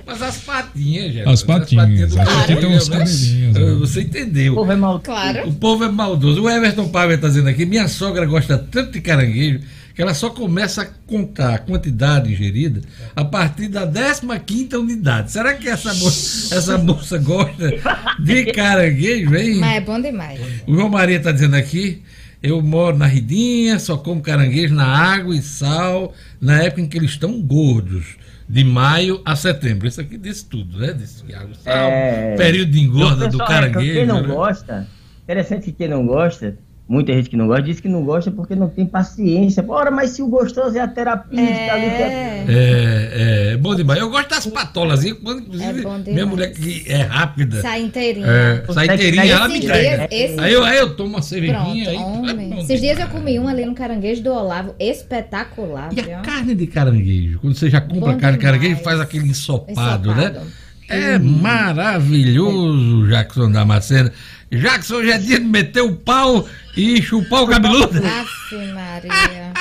[0.06, 1.28] Mas as patinhas, gente.
[1.28, 3.76] As patinhas, que caranguejo, tem uns cabelinhos, né?
[3.80, 4.54] Você entendeu.
[4.54, 5.04] O povo é maldoso.
[5.04, 5.50] Claro.
[5.50, 6.42] O povo é maldoso.
[6.44, 9.60] O Everton Paiva está dizendo aqui: minha sogra gosta tanto de caranguejo
[9.96, 12.82] que ela só começa a contar a quantidade ingerida
[13.16, 15.32] a partir da 15 unidade.
[15.32, 17.74] Será que essa moça, essa moça gosta
[18.20, 19.58] de caranguejo, hein?
[19.60, 20.40] Mas é bom demais.
[20.66, 22.02] O João Maria está dizendo aqui:
[22.44, 26.98] eu moro na Ridinha, só como caranguejo na água e sal, na época em que
[26.98, 28.18] eles estão gordos.
[28.48, 29.88] De maio a setembro.
[29.88, 30.92] Isso aqui disse tudo, né?
[30.92, 32.36] Disse que água e sal, É.
[32.36, 33.94] período de engorda do pessoal, caranguejo.
[33.94, 34.28] Quem não né?
[34.28, 34.88] gosta,
[35.24, 36.58] interessante que quem não gosta,
[36.88, 39.64] muita gente que não gosta, diz que não gosta porque não tem paciência.
[39.68, 41.40] Ora, mas se o gostoso é a terapia,
[41.74, 42.46] ali é...
[42.48, 44.00] É, é bom demais.
[44.00, 46.08] Eu gosto das patolas, quando, inclusive, É bom demais.
[46.14, 47.62] minha mulher que é rápida.
[47.62, 48.28] Sai inteirinha.
[48.28, 50.08] É, sai inteirinha, ela me entrega.
[50.08, 51.86] dias- esse- Aí, eu, aí eu tomo uma cervejinha.
[51.86, 51.96] Pronto, aí,
[52.32, 52.50] homem.
[52.50, 55.90] bom Esses dias eu comi um ali no caranguejo do Olavo, espetacular.
[55.96, 56.18] E a viu?
[56.22, 57.40] carne de caranguejo?
[57.40, 59.72] Quando você já compra Bom carne de caranguejo, faz aquele ensopado,
[60.12, 60.16] Ensopado.
[60.40, 60.42] né?
[60.90, 64.12] É maravilhoso, Jackson Damasceno.
[64.60, 66.48] Jackson, hoje é dia de meter o pau
[66.78, 67.98] e chupar o cabeludo.
[68.06, 69.54] Aff, Maria.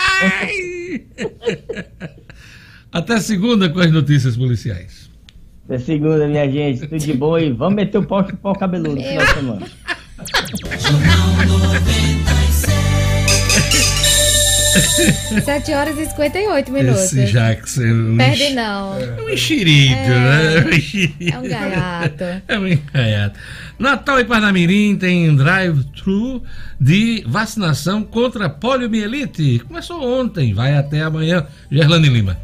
[2.93, 5.11] Até segunda com as notícias policiais.
[5.69, 8.59] É segunda, minha gente, tudo de bom e vamos meter o pau e chupar o
[8.59, 9.67] cabeludo no final de semana.
[15.45, 17.13] Sete horas e 58 minutos.
[17.13, 17.83] Esse Jackson.
[17.83, 18.99] um Perde enx- não.
[18.99, 20.09] É um enxerido, É.
[20.09, 20.65] né?
[20.67, 21.15] Um enxerido.
[21.35, 22.25] É um gaiato.
[22.49, 23.39] É um gaiato.
[23.79, 26.43] Natal e Parnamirim tem drive-thru
[26.81, 29.61] de vacinação contra poliomielite.
[29.67, 31.47] Começou ontem, vai até amanhã.
[31.71, 32.37] Gerlane Lima.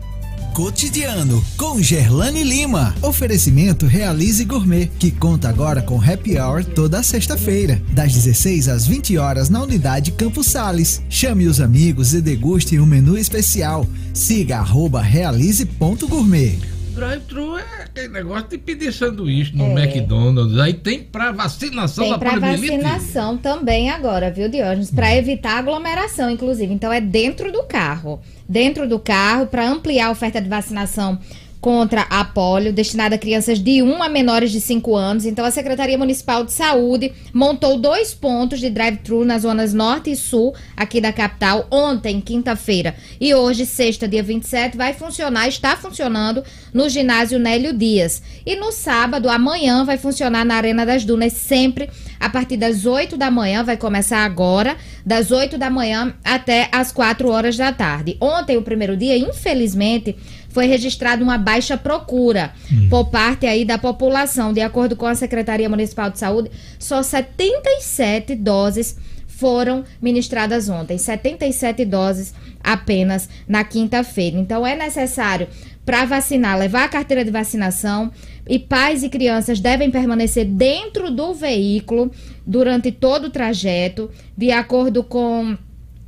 [0.59, 2.93] Cotidiano com Gerlane Lima.
[3.01, 9.17] Oferecimento Realize Gourmet, que conta agora com happy hour toda sexta-feira, das 16 às 20
[9.19, 11.01] horas na unidade Campos Sales.
[11.09, 13.87] Chame os amigos e deguste um menu especial.
[14.13, 16.78] Siga arroba realize.gourmet.
[16.99, 19.85] Drive-thru é aquele negócio de pedir sanduíche no É.
[19.85, 20.59] McDonald's.
[20.59, 22.83] Aí tem pra vacinação Tem da para poliomielite.
[22.83, 24.91] vacinação também agora, viu, Diógenes?
[24.91, 26.73] Para evitar aglomeração, inclusive.
[26.75, 28.21] Então é dentro do carro.
[28.49, 31.19] Dentro do carro, para ampliar a oferta de vacinação
[31.61, 35.27] contra a polio, destinada a crianças de 1 a menores de 5 anos.
[35.27, 40.17] Então, a Secretaria Municipal de Saúde montou dois pontos de drive-thru nas zonas norte e
[40.17, 42.95] sul aqui da capital, ontem, quinta-feira.
[43.21, 48.23] E hoje, sexta, dia 27, vai funcionar, está funcionando no ginásio Nélio Dias.
[48.47, 51.91] E no sábado, amanhã, vai funcionar na Arena das Dunas, sempre
[52.21, 56.91] a partir das 8 da manhã, vai começar agora, das 8 da manhã até as
[56.91, 58.17] 4 horas da tarde.
[58.21, 60.17] Ontem, o primeiro dia, infelizmente,
[60.49, 62.53] foi registrada uma baixa procura
[62.89, 64.53] por parte aí da população.
[64.53, 68.97] De acordo com a Secretaria Municipal de Saúde, só 77 doses
[69.27, 70.99] foram ministradas ontem.
[70.99, 74.37] 77 doses apenas na quinta-feira.
[74.37, 75.47] Então é necessário
[75.85, 78.11] para vacinar, levar a carteira de vacinação
[78.47, 82.11] e pais e crianças devem permanecer dentro do veículo
[82.47, 85.57] durante todo o trajeto, de acordo com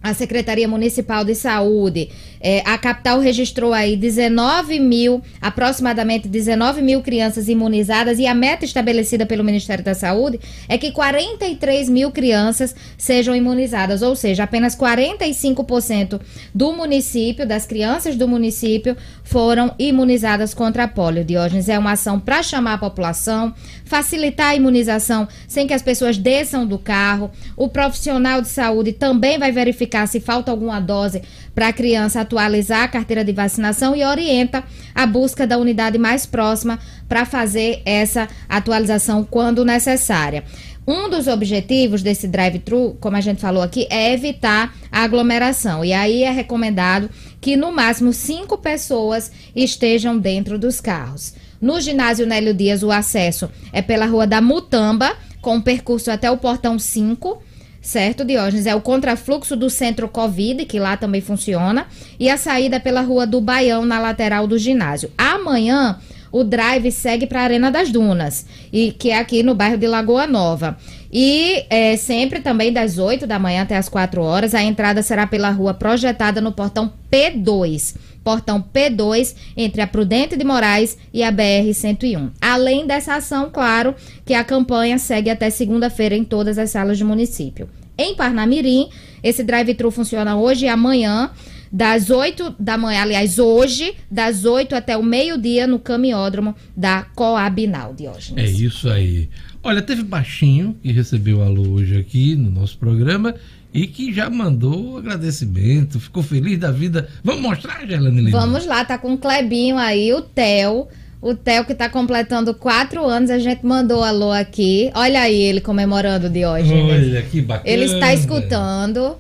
[0.03, 2.09] a Secretaria Municipal de Saúde,
[2.41, 8.65] eh, a capital registrou aí 19 mil, aproximadamente 19 mil crianças imunizadas e a meta
[8.65, 14.75] estabelecida pelo Ministério da Saúde é que 43 mil crianças sejam imunizadas, ou seja, apenas
[14.75, 16.19] 45%
[16.55, 21.25] do município, das crianças do município, foram imunizadas contra a polio.
[21.25, 23.53] Diógenes é uma ação para chamar a população,
[23.85, 27.31] facilitar a imunização sem que as pessoas desçam do carro.
[27.55, 31.23] O profissional de saúde também vai verificar se falta alguma dose
[31.55, 34.65] para a criança atualizar a carteira de vacinação e orienta
[34.95, 36.79] a busca da unidade mais próxima
[37.09, 40.45] para fazer essa atualização quando necessária.
[40.87, 45.85] Um dos objetivos desse drive-thru, como a gente falou aqui, é evitar a aglomeração.
[45.85, 47.09] E aí é recomendado
[47.41, 51.35] que no máximo cinco pessoas estejam dentro dos carros.
[51.61, 56.39] No ginásio Nélio Dias, o acesso é pela rua da Mutamba, com percurso até o
[56.39, 57.43] portão 5
[57.81, 58.67] certo, Diógenes?
[58.67, 61.87] É o contrafluxo do centro Covid, que lá também funciona,
[62.19, 65.11] e a saída pela Rua do Baião, na lateral do ginásio.
[65.17, 65.99] Amanhã,
[66.33, 69.87] o drive segue para a Arena das Dunas, e que é aqui no bairro de
[69.87, 70.77] Lagoa Nova.
[71.13, 75.27] E é, sempre também das 8 da manhã até as 4 horas, a entrada será
[75.27, 77.97] pela rua projetada no portão P2.
[78.23, 82.31] Portão P2, entre a Prudente de Moraes e a BR-101.
[82.41, 83.95] Além dessa ação, claro,
[84.25, 87.69] que a campanha segue até segunda-feira em todas as salas do município.
[87.97, 88.89] Em Parnamirim,
[89.23, 91.31] Esse drive-thru funciona hoje e amanhã,
[91.71, 97.95] das 8 da manhã, aliás, hoje, das 8 até o meio-dia, no caminhódromo da Coabinal,
[97.95, 98.43] Diógenes.
[98.43, 99.29] É isso aí.
[99.63, 103.35] Olha, teve baixinho que recebeu alô hoje aqui no nosso programa
[103.73, 107.09] e que já mandou agradecimento, ficou feliz da vida.
[107.23, 108.41] Vamos mostrar, Gelane Lima?
[108.41, 110.89] Vamos lá, tá com o Clebinho aí, o Theo.
[111.23, 114.91] O Theo que tá completando quatro anos, a gente mandou alô aqui.
[114.95, 116.73] Olha aí ele comemorando de hoje.
[116.73, 117.69] Olha que bacana.
[117.69, 119.17] Ele está escutando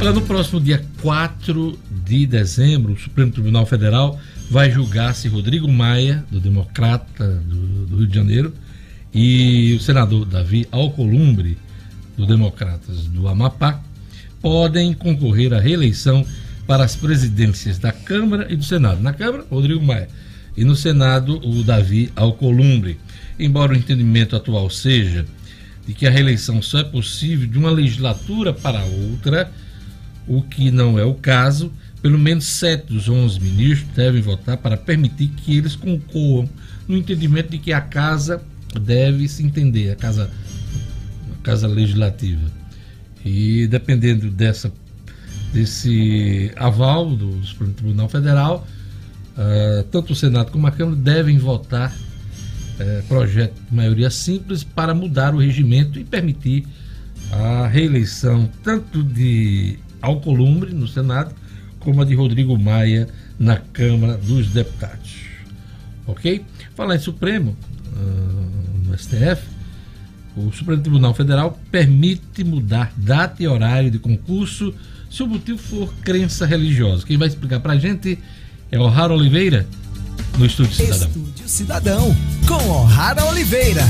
[0.00, 4.18] Olha, no próximo dia 4 de dezembro, o Supremo Tribunal Federal
[4.50, 8.52] vai julgar se Rodrigo Maia, do Democrata do, do Rio de Janeiro,
[9.14, 11.56] e o senador Davi Alcolumbre,
[12.16, 13.80] do Democratas do Amapá,
[14.42, 16.26] podem concorrer à reeleição
[16.66, 19.00] para as presidências da Câmara e do Senado.
[19.00, 20.08] Na Câmara, Rodrigo Maia.
[20.56, 22.98] E no Senado, o Davi Alcolumbre.
[23.38, 25.24] Embora o entendimento atual seja
[25.86, 29.50] de que a reeleição só é possível de uma legislatura para outra,
[30.26, 31.72] o que não é o caso,
[32.02, 36.48] pelo menos sete dos onze ministros devem votar para permitir que eles concorram
[36.86, 38.42] no entendimento de que a casa
[38.80, 40.30] deve se entender, a casa,
[41.32, 42.50] a casa legislativa.
[43.24, 44.72] E dependendo dessa,
[45.52, 48.66] desse aval do Supremo Tribunal Federal,
[49.36, 51.94] ah, tanto o Senado como a Câmara devem votar
[52.78, 56.66] eh, projeto de maioria simples para mudar o regimento e permitir
[57.30, 61.34] a reeleição tanto de Alcolumbre no Senado
[61.80, 65.16] como a de Rodrigo Maia na Câmara dos Deputados.
[66.06, 66.44] Ok?
[66.74, 67.56] Falar em Supremo,
[67.94, 69.42] ah, no STF,
[70.36, 74.74] o Supremo Tribunal Federal permite mudar data e horário de concurso
[75.10, 77.06] se o motivo for crença religiosa.
[77.06, 78.18] Quem vai explicar pra gente
[78.70, 79.66] é o Raro Oliveira,
[80.38, 81.08] no Estúdio Cidadão.
[81.08, 83.84] Estúdio Cidadão, com O'Hara Oliveira.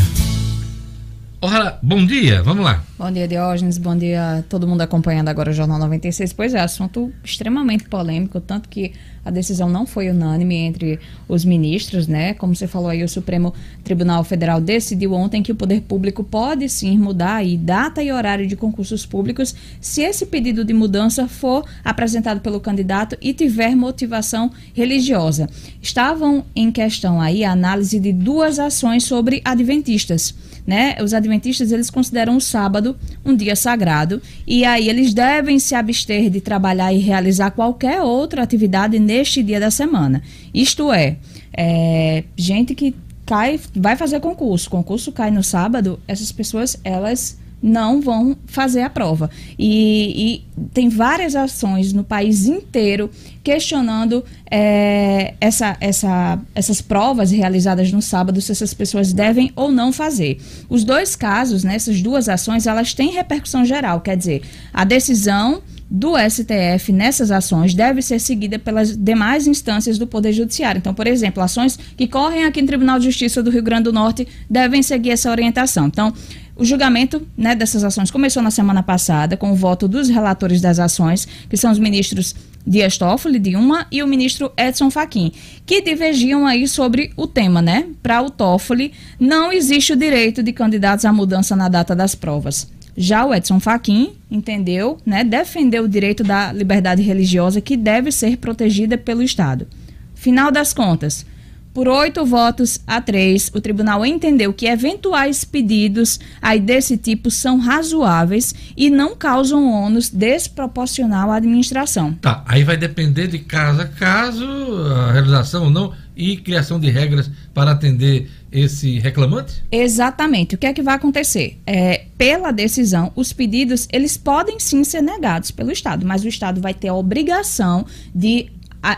[1.41, 2.83] O'Hara, bom dia, vamos lá.
[2.97, 3.77] Bom dia, Diógenes.
[3.77, 6.33] Bom dia a todo mundo acompanhando agora o Jornal 96.
[6.33, 8.93] Pois é, assunto extremamente polêmico, tanto que
[9.25, 12.35] a decisão não foi unânime entre os ministros, né?
[12.35, 16.69] Como você falou aí, o Supremo Tribunal Federal decidiu ontem que o poder público pode
[16.69, 21.65] sim mudar aí data e horário de concursos públicos se esse pedido de mudança for
[21.85, 25.51] apresentado pelo candidato e tiver motivação religiosa.
[25.83, 30.33] Estavam em questão aí a análise de duas ações sobre adventistas
[30.67, 30.97] né?
[31.03, 32.84] Os adventistas eles consideram o sábado
[33.25, 38.43] um dia sagrado e aí eles devem se abster de trabalhar e realizar qualquer outra
[38.43, 40.23] atividade neste dia da semana.
[40.53, 41.17] Isto é,
[41.57, 47.99] é gente que cai, vai fazer concurso, concurso cai no sábado, essas pessoas elas não
[48.03, 49.31] vão fazer a prova.
[49.59, 53.11] E, e tem várias ações no país inteiro
[53.45, 59.93] questionando é, essa, essa, essas provas realizadas no sábado, se essas pessoas devem ou não
[59.93, 60.41] fazer.
[60.69, 64.43] Os dois casos, né, essas duas ações, elas têm repercussão geral, quer dizer,
[64.73, 70.79] a decisão do STF nessas ações deve ser seguida pelas demais instâncias do Poder Judiciário.
[70.79, 73.93] Então, por exemplo, ações que correm aqui no Tribunal de Justiça do Rio Grande do
[73.93, 75.87] Norte devem seguir essa orientação.
[75.87, 76.13] Então,
[76.57, 80.79] o julgamento né, dessas ações começou na semana passada com o voto dos relatores das
[80.79, 82.35] ações, que são os ministros
[82.67, 85.33] Dias Toffoli, de uma, e o ministro Edson Fachin,
[85.67, 87.87] que divergiam aí sobre o tema, né?
[88.03, 92.71] Para o Toffoli, não existe o direito de candidatos à mudança na data das provas.
[92.97, 98.37] Já o Edson Fachin entendeu, né, defendeu o direito da liberdade religiosa que deve ser
[98.37, 99.67] protegida pelo Estado.
[100.15, 101.27] Final das contas,
[101.75, 107.59] por oito votos a três, o tribunal entendeu que eventuais pedidos aí desse tipo são
[107.59, 112.15] razoáveis e não causam ônus desproporcional à administração.
[112.15, 116.89] Tá, aí vai depender de caso a caso, a realização ou não, e criação de
[116.91, 119.65] regras para atender esse reclamante?
[119.71, 120.55] Exatamente.
[120.55, 121.59] O que é que vai acontecer?
[121.67, 126.61] É, pela decisão, os pedidos eles podem sim ser negados pelo Estado, mas o Estado
[126.61, 128.49] vai ter a obrigação de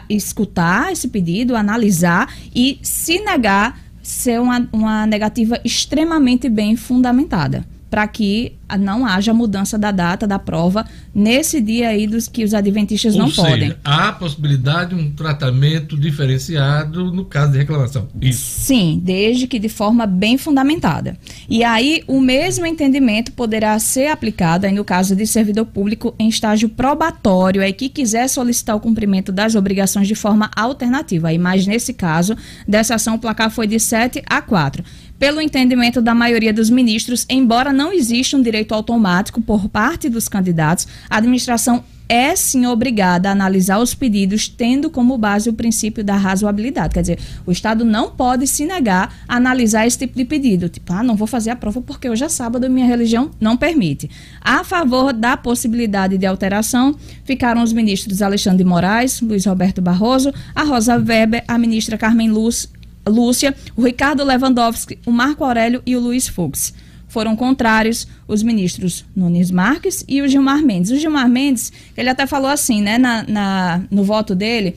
[0.08, 8.06] escutar esse pedido, analisar e, se negar, ser uma, uma negativa extremamente bem fundamentada para
[8.08, 10.84] que não haja mudança da data da prova
[11.14, 13.74] nesse dia aí dos que os adventistas Ou não seja, podem.
[13.84, 18.08] Há possibilidade de um tratamento diferenciado no caso de reclamação.
[18.20, 18.60] Isso.
[18.60, 21.16] Sim, desde que de forma bem fundamentada.
[21.48, 26.28] E aí o mesmo entendimento poderá ser aplicado aí no caso de servidor público em
[26.28, 31.28] estágio probatório, aí que quiser solicitar o cumprimento das obrigações de forma alternativa.
[31.28, 34.84] Aí, mas nesse caso, dessa ação o placar foi de 7 a 4
[35.18, 40.28] pelo entendimento da maioria dos ministros, embora não exista um direito automático por parte dos
[40.28, 46.04] candidatos, a administração é sim obrigada a analisar os pedidos tendo como base o princípio
[46.04, 46.94] da razoabilidade.
[46.94, 50.68] Quer dizer, o Estado não pode se negar a analisar esse tipo de pedido.
[50.68, 53.56] Tipo, ah, não vou fazer a prova porque hoje é sábado e minha religião não
[53.56, 54.08] permite.
[54.40, 56.94] A favor da possibilidade de alteração
[57.24, 62.68] ficaram os ministros Alexandre Moraes, Luiz Roberto Barroso, a Rosa Weber, a ministra Carmen Luz
[63.08, 66.74] Lúcia, o Ricardo Lewandowski, o Marco Aurélio e o Luiz Fux.
[67.08, 70.90] Foram contrários os ministros Nunes Marques e o Gilmar Mendes.
[70.90, 74.76] O Gilmar Mendes, ele até falou assim, né, na, na no voto dele,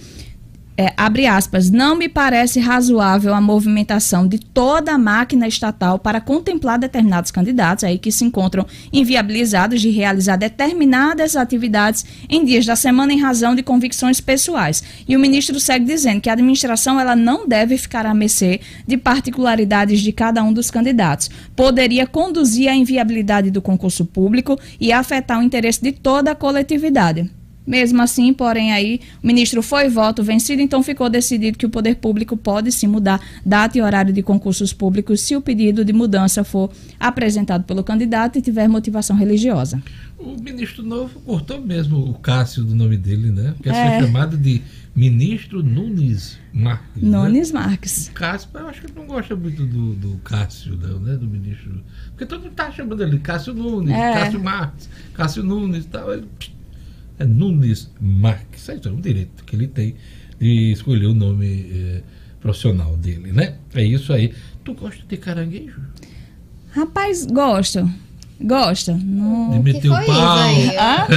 [0.80, 6.22] é, abre aspas, não me parece razoável a movimentação de toda a máquina estatal para
[6.22, 12.78] contemplar determinados candidatos aí que se encontram inviabilizados de realizar determinadas atividades em dias da
[12.78, 14.82] semana em razão de convicções pessoais.
[15.06, 18.96] E o ministro segue dizendo que a administração ela não deve ficar à mercê de
[18.96, 21.30] particularidades de cada um dos candidatos.
[21.58, 27.30] Poderia conduzir à inviabilidade do concurso público e afetar o interesse de toda a coletividade.
[27.70, 31.98] Mesmo assim, porém, aí o ministro foi voto vencido, então ficou decidido que o poder
[31.98, 36.44] público pode se mudar data e horário de concursos públicos se o pedido de mudança
[36.44, 39.80] for apresentado pelo candidato e tiver motivação religiosa.
[40.18, 43.54] O ministro novo cortou mesmo o Cássio do nome dele, né?
[43.62, 44.00] Quer É.
[44.00, 44.64] ser chamado de
[44.96, 47.04] ministro Nunes Marques.
[47.04, 47.60] Nunes né?
[47.60, 48.08] Marques.
[48.08, 51.16] O Cássio, eu acho que ele não gosta muito do, do Cássio, não, né?
[51.16, 51.84] Do ministro.
[52.10, 54.14] Porque todo mundo tá chamando ele Cássio Nunes, É.
[54.14, 56.12] Cássio Marques, Cássio Nunes e tal.
[56.12, 56.28] Ele,
[57.26, 58.68] Nunes Marques.
[58.70, 59.96] Isso é um direito que ele tem
[60.40, 62.04] de escolher o nome eh,
[62.40, 63.58] profissional dele, né?
[63.74, 64.34] É isso aí.
[64.64, 65.82] Tu gosta de caranguejo?
[66.72, 67.90] Rapaz, gosto.
[68.42, 68.98] Gosta.
[69.04, 69.50] Não...
[69.52, 70.16] De meter o foi pau.
[70.16, 70.78] isso aí?
[70.78, 71.08] Hã?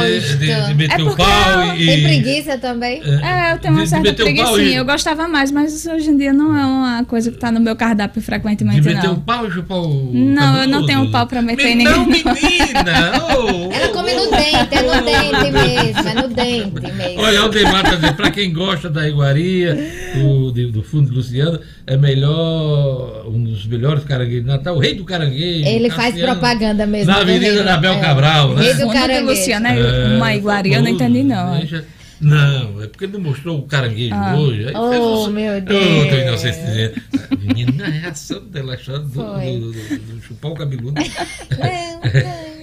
[0.00, 1.86] De, de- de meter É o porque pau eu- e.
[1.86, 3.02] Tem preguiça também?
[3.22, 4.58] É, eu tenho uma De- certa preguiçinha.
[4.62, 7.52] e- Eu gostava mais, mas isso hoje em dia não é uma coisa que tá
[7.52, 9.14] no meu cardápio frequentemente, De meter não.
[9.14, 10.10] o pau e chupar o.
[10.14, 11.12] Não, eu não tenho canudo?
[11.12, 11.94] pau pra meter em Me- ninguém.
[12.24, 13.12] Não, menina!
[13.36, 17.20] ô, Ela come no dente, é no dente mesmo, é no dente mesmo.
[17.22, 19.74] Olha, o Demar tá dizendo, pra quem gosta da iguaria,
[20.14, 24.94] do, do fundo de Luciano, é melhor, um dos melhores caranguejos de Natal, o rei
[24.94, 25.66] do caranguejo.
[25.68, 27.06] Ele faz Cassiano, propaganda mesmo.
[27.12, 28.00] Na do Avenida da Abel é.
[28.00, 28.62] Cabral, né?
[28.62, 29.26] Rei do caranguejo.
[29.26, 31.58] Luciano é uma iguaria, eu não entendi, não.
[31.58, 31.84] Deixa-
[32.20, 34.36] Não, é porque ele mostrou o caranguejo Ah.
[34.38, 34.68] hoje.
[34.68, 34.90] Aí Oh,
[35.24, 36.08] fez meu Oh, Deus.
[36.08, 37.02] tô inocente.
[37.30, 40.94] A menina, a reação dela achando do, do, do- do chupar o cabeludo.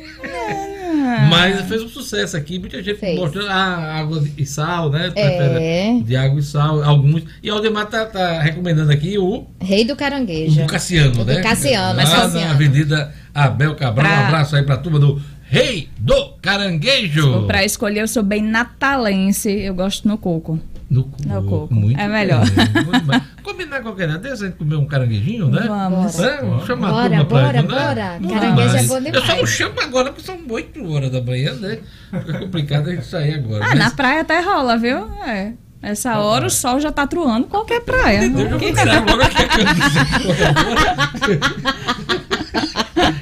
[1.03, 1.27] Ah.
[1.29, 3.19] Mas fez um sucesso aqui, muita gente Fez.
[3.19, 3.55] mostrando a
[3.99, 5.11] água e sal, né?
[5.15, 5.29] É.
[5.29, 7.23] Prefere De água e sal, alguns.
[7.41, 10.61] E Aldemar tá, tá recomendando aqui o, Rei do caranguejo.
[10.61, 11.41] do Cassiano, O do né?
[11.41, 12.51] Cassiano, Lá mas na Cassiano.
[12.51, 14.05] Avenida Abel Cabral.
[14.11, 17.43] Pra- Um abraço aí pra turma do Rei do Caranguejo.
[17.47, 19.49] Pra escolher, eu sou bem natalense.
[19.51, 20.59] Eu gosto no coco.
[20.91, 21.23] No coco.
[21.29, 21.73] No coco.
[21.73, 22.43] Muito É melhor.
[22.49, 23.21] bem.
[23.41, 25.63] Combinar qualquer dia desse, a gente comer um caranguejinho, né?
[25.65, 26.19] Vamos.
[26.19, 27.61] É, chama a Bora, turma pra bora, né?
[27.63, 28.17] bora.
[28.19, 28.87] Bom Caranguejo é demais.
[28.87, 29.25] bom Eu demais.
[29.25, 31.79] só não chamo agora porque são 8 horas da manhã, né?
[32.11, 33.63] Fica complicado a gente sair agora.
[33.63, 34.97] Ah, mas- na praia até rola, viu?
[35.25, 35.53] É.
[35.81, 38.25] Essa hora o sol já tá truando qualquer praia.
[38.25, 39.99] Eu vou tirar logo aqui a camisa.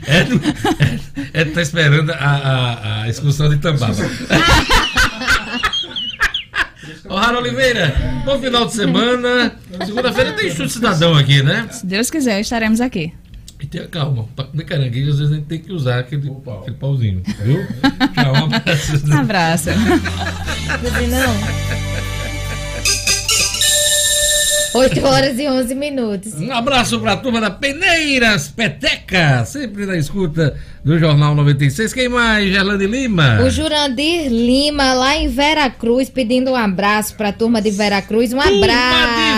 [0.07, 0.41] É, do-
[1.39, 3.93] é, é, tá esperando a, a, a excursão de Tambaba.
[7.09, 9.55] Ô, Rara Oliveira, bom final de semana.
[9.83, 11.67] Segunda-feira tem chute cidadão aqui, né?
[11.71, 13.11] Se Deus quiser, estaremos aqui.
[13.59, 16.31] E tenha calma, comer caranguejo, às vezes a gente tem que usar aquele,
[16.61, 17.65] aquele pauzinho, viu?
[18.13, 19.07] Tchau, um abraço.
[19.07, 19.69] Um abraço.
[21.09, 21.98] Não.
[24.73, 26.33] 8 horas e 11 minutos.
[26.35, 31.93] Um abraço para a turma da Peneiras Peteca, sempre na escuta do Jornal 96.
[31.93, 32.51] Quem mais?
[32.51, 33.41] Gerlane Lima.
[33.41, 38.31] O Jurandir Lima, lá em Veracruz, pedindo um abraço para a turma de Veracruz.
[38.31, 39.28] Um abraço.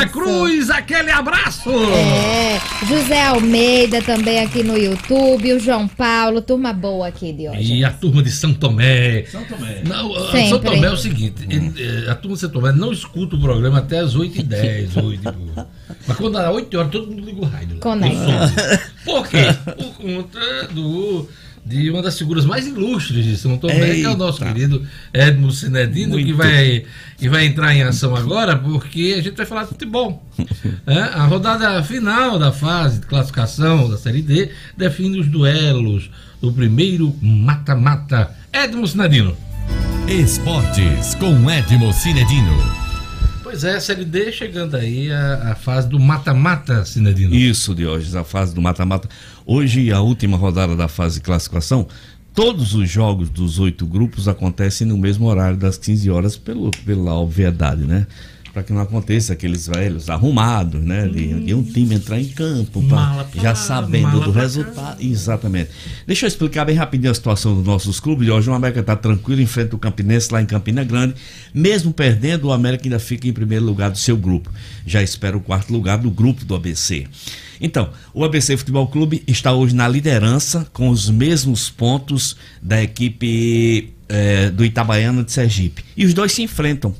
[0.00, 1.70] Veracruz, aquele abraço.
[1.70, 7.74] É, José Almeida também aqui no YouTube, o João Paulo, turma boa aqui de hoje.
[7.74, 9.24] E a turma de São Tomé.
[9.26, 9.82] São Tomé.
[9.86, 10.48] Não, Sempre.
[10.48, 13.78] São Tomé é o seguinte: eh, a turma de São Tomé não escuta o programa
[13.78, 15.70] até as 8h10, 8 e pouco.
[16.06, 17.78] Mas quando dá 8 horas, todo mundo liga o rádio.
[17.80, 18.48] Conecta.
[18.48, 18.78] Som.
[19.04, 19.54] Por quê?
[19.76, 21.28] Por conta do,
[21.70, 25.52] de uma das figuras mais ilustres de São Tomé, que é o nosso querido Edmo
[25.52, 26.84] Cinedino, que vai,
[27.16, 30.22] que vai entrar em ação agora, porque a gente vai falar de futebol.
[30.86, 36.10] É, a rodada final da fase de classificação da Série D define os duelos
[36.40, 38.34] do primeiro mata-mata.
[38.52, 39.36] Edmo Cinedino.
[40.08, 42.79] Esportes com Edmo Cinedino.
[43.50, 47.34] Pois é, Série D chegando aí a, a fase do mata-mata, Cinedino.
[47.34, 49.08] Isso, Diógenes, a fase do mata-mata.
[49.44, 51.88] Hoje, a última rodada da fase de classificação.
[52.32, 57.14] Todos os jogos dos oito grupos acontecem no mesmo horário das 15 horas, pelo, pela
[57.14, 58.06] obviedade, né?
[58.52, 61.06] Para que não aconteça aqueles velhos arrumados, né?
[61.06, 65.00] De, de um time entrar em campo, pra- pra já sabendo do resultado.
[65.00, 65.70] Exatamente.
[66.04, 68.28] Deixa eu explicar bem rapidinho a situação dos nossos clubes.
[68.28, 71.14] Hoje o América está tranquilo, enfrenta o Campinense lá em Campina Grande.
[71.54, 74.50] Mesmo perdendo, o América ainda fica em primeiro lugar do seu grupo.
[74.84, 77.06] Já espera o quarto lugar do grupo do ABC.
[77.60, 83.92] Então, o ABC Futebol Clube está hoje na liderança com os mesmos pontos da equipe
[84.08, 85.84] eh, do Itabaiana de Sergipe.
[85.96, 86.92] E os dois se enfrentam.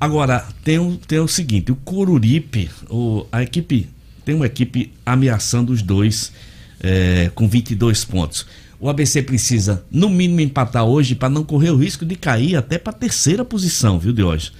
[0.00, 3.88] Agora, tem o, tem o seguinte, o Coruripe, o, a equipe,
[4.24, 6.32] tem uma equipe ameaçando os dois
[6.80, 8.46] eh, com 22 pontos.
[8.78, 12.78] O ABC precisa, no mínimo, empatar hoje para não correr o risco de cair até
[12.78, 14.52] para a terceira posição, viu, de hoje.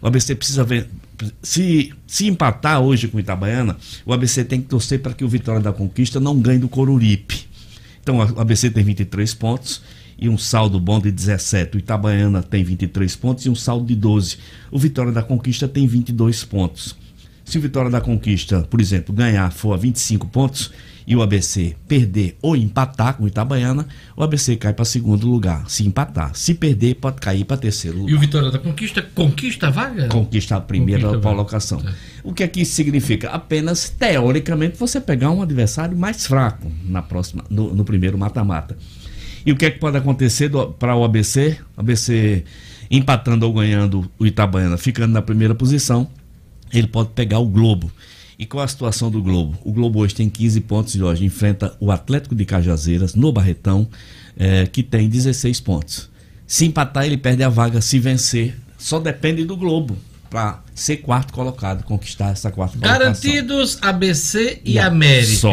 [0.00, 0.88] O ABC precisa ver.
[1.42, 5.28] Se, se empatar hoje com o Itabaiana, o ABC tem que torcer para que o
[5.28, 7.46] Vitória da Conquista não ganhe do Coruripe.
[8.02, 9.82] Então, o ABC tem 23 pontos
[10.18, 11.76] e um saldo bom de 17.
[11.76, 14.38] O Itabaiana tem 23 pontos e um saldo de 12.
[14.70, 16.96] O Vitória da Conquista tem 22 pontos.
[17.44, 20.72] Se o Vitória da Conquista, por exemplo, ganhar for a 25 pontos
[21.06, 23.86] e o ABC perder ou empatar com o Itabaiana,
[24.16, 25.70] o ABC cai para segundo lugar.
[25.70, 26.34] Se empatar.
[26.34, 28.12] Se perder, pode cair para terceiro lugar.
[28.12, 30.08] E o Vitória da Conquista conquista a vaga?
[30.08, 31.84] Conquista a primeira Conquista colocação.
[32.24, 33.30] O que é que isso significa?
[33.30, 38.76] Apenas, teoricamente, você pegar um adversário mais fraco na próxima, no, no primeiro mata-mata.
[39.46, 41.56] E o que é que pode acontecer para o ABC?
[41.76, 42.42] O ABC
[42.90, 46.08] empatando ou ganhando o Itabaiana, ficando na primeira posição,
[46.72, 47.90] ele pode pegar o Globo.
[48.36, 49.56] E qual a situação do Globo?
[49.64, 53.88] O Globo hoje tem 15 pontos e hoje enfrenta o Atlético de Cajazeiras no Barretão,
[54.36, 56.10] eh, que tem 16 pontos.
[56.44, 57.80] Se empatar, ele perde a vaga.
[57.80, 59.96] Se vencer, só depende do Globo
[60.30, 62.98] para ser quarto colocado, conquistar essa quarta colocação.
[63.00, 65.32] Garantidos ABC e a- América.
[65.36, 65.52] só.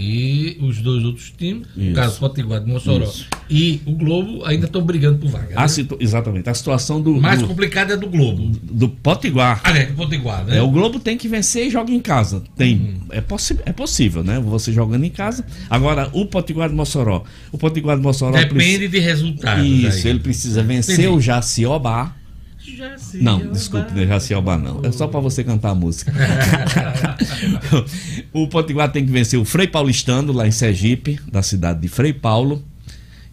[0.00, 1.94] E os dois outros times, no Isso.
[1.94, 3.26] caso Potiguar de Mossoró Isso.
[3.50, 5.58] e o Globo, ainda estão brigando por vaga.
[5.58, 5.68] A né?
[5.68, 6.48] situ- Exatamente.
[6.48, 8.52] A situação do, mais do, complicada é do Globo.
[8.62, 9.60] do Potiguar.
[9.64, 10.58] Ah, é, do Potiguar, né?
[10.58, 12.44] É, o Globo tem que vencer e joga em casa.
[12.56, 14.38] Tem, é, possi é possível, né?
[14.38, 15.44] Você jogando em casa.
[15.68, 17.24] Agora, o Potiguar de Mossoró.
[17.50, 18.36] O Potiguar de Mossoró.
[18.38, 19.66] Depende preci- de resultados.
[19.66, 20.10] Isso, aí.
[20.12, 21.08] ele precisa vencer Entendi.
[21.08, 22.14] o Jaciobá.
[22.76, 23.24] Jaciobá.
[23.24, 24.80] Não, desculpe, não é Jaciobá, não.
[24.84, 26.12] É só pra você cantar a música.
[28.32, 32.12] o Potiguar tem que vencer o Frei Paulistano, lá em Sergipe, da cidade de Frei
[32.12, 32.62] Paulo.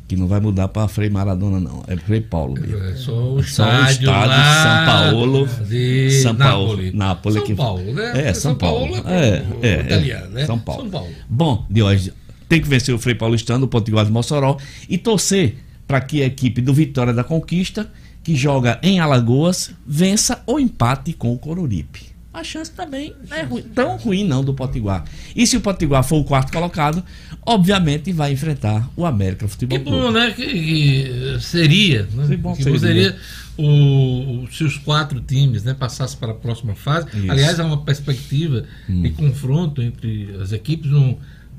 [0.07, 1.83] Que não vai mudar pra Frei Maradona, não.
[1.87, 2.77] É Frei Paulo mesmo.
[2.77, 5.47] É só o Só o estádio, lá de São Paulo.
[5.67, 6.67] de São Paulo.
[6.67, 6.93] Nápoles.
[6.93, 8.11] Nápoles São que- Paulo, né?
[8.13, 8.91] É, São, São Paulo.
[9.01, 9.81] Paulo É, é é, é.
[9.81, 10.45] italiano, né?
[10.45, 10.81] São Paulo.
[10.83, 11.09] São Paulo.
[11.27, 12.13] Bom, de hoje
[12.47, 14.57] tem que vencer o Frei Paulistano, o Potiguar de Mossoró
[14.87, 15.55] e torcer
[15.87, 17.89] para que a equipe do Vitória da Conquista,
[18.25, 22.13] que joga em Alagoas, vença ou empate com o Coruripe.
[22.33, 25.05] A chance também não é ruim- tão ruim não do Potiguar.
[25.33, 27.01] E se o Potiguar for o quarto colocado,
[27.45, 30.01] obviamente vai enfrentar o América Futebol Que Clube.
[30.01, 30.31] bom, né?
[30.31, 32.27] Que, que seria, né?
[32.27, 32.79] Que bom que seria.
[32.79, 33.15] seria
[33.57, 37.07] o, se os quatro times né, passassem para a próxima fase.
[37.13, 37.31] Isso.
[37.31, 40.91] Aliás, há uma perspectiva de confronto entre as equipes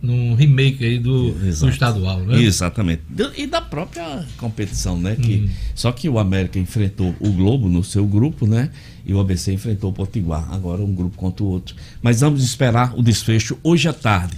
[0.01, 2.41] num remake aí do, do estadual, né?
[2.41, 3.03] Exatamente.
[3.37, 5.17] E da própria competição, né?
[5.17, 5.51] Que, Hum.
[5.75, 8.71] Só que o América enfrentou o Globo no seu grupo, né?
[9.05, 10.49] E o ABC enfrentou o Potiguar.
[10.53, 11.77] Agora um grupo contra o outro.
[12.03, 14.37] Mas vamos esperar o desfecho hoje à tarde.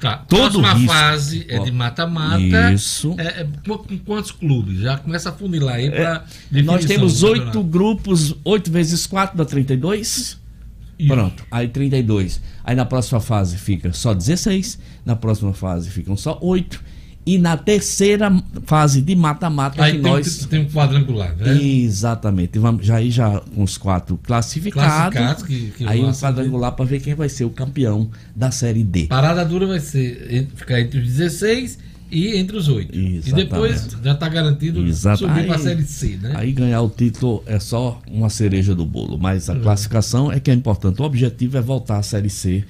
[0.00, 0.16] Tá.
[0.16, 0.92] Todo Próxima risco.
[0.92, 2.72] fase é de mata-mata.
[2.72, 3.14] Isso.
[3.18, 4.80] É, é com quantos clubes?
[4.80, 6.24] Já começa a funilar aí para
[6.64, 10.41] Nós temos oito grupos, oito vezes quatro dá 32.
[11.08, 12.40] Pronto, aí 32.
[12.64, 16.92] Aí na próxima fase fica só 16, na próxima fase ficam só 8
[17.24, 18.32] E na terceira
[18.64, 20.44] fase de mata-mata que tem, nós.
[20.46, 21.56] tem um quadrangular, né?
[21.62, 22.58] Exatamente.
[22.58, 25.14] Vamos, já aí já com os quatro classificados.
[25.14, 28.82] Classificados que- que aí um quadrangular para ver quem vai ser o campeão da série
[28.82, 29.06] D.
[29.06, 31.78] Parada dura vai ser ficar entre os 16
[32.12, 32.94] e entre os 8.
[32.94, 35.20] E depois já está garantido Exato.
[35.20, 36.34] subir para a Série C, né?
[36.36, 40.50] Aí ganhar o título é só uma cereja do bolo, mas a classificação é que
[40.50, 41.00] é importante.
[41.00, 42.64] O objetivo é voltar à Série C,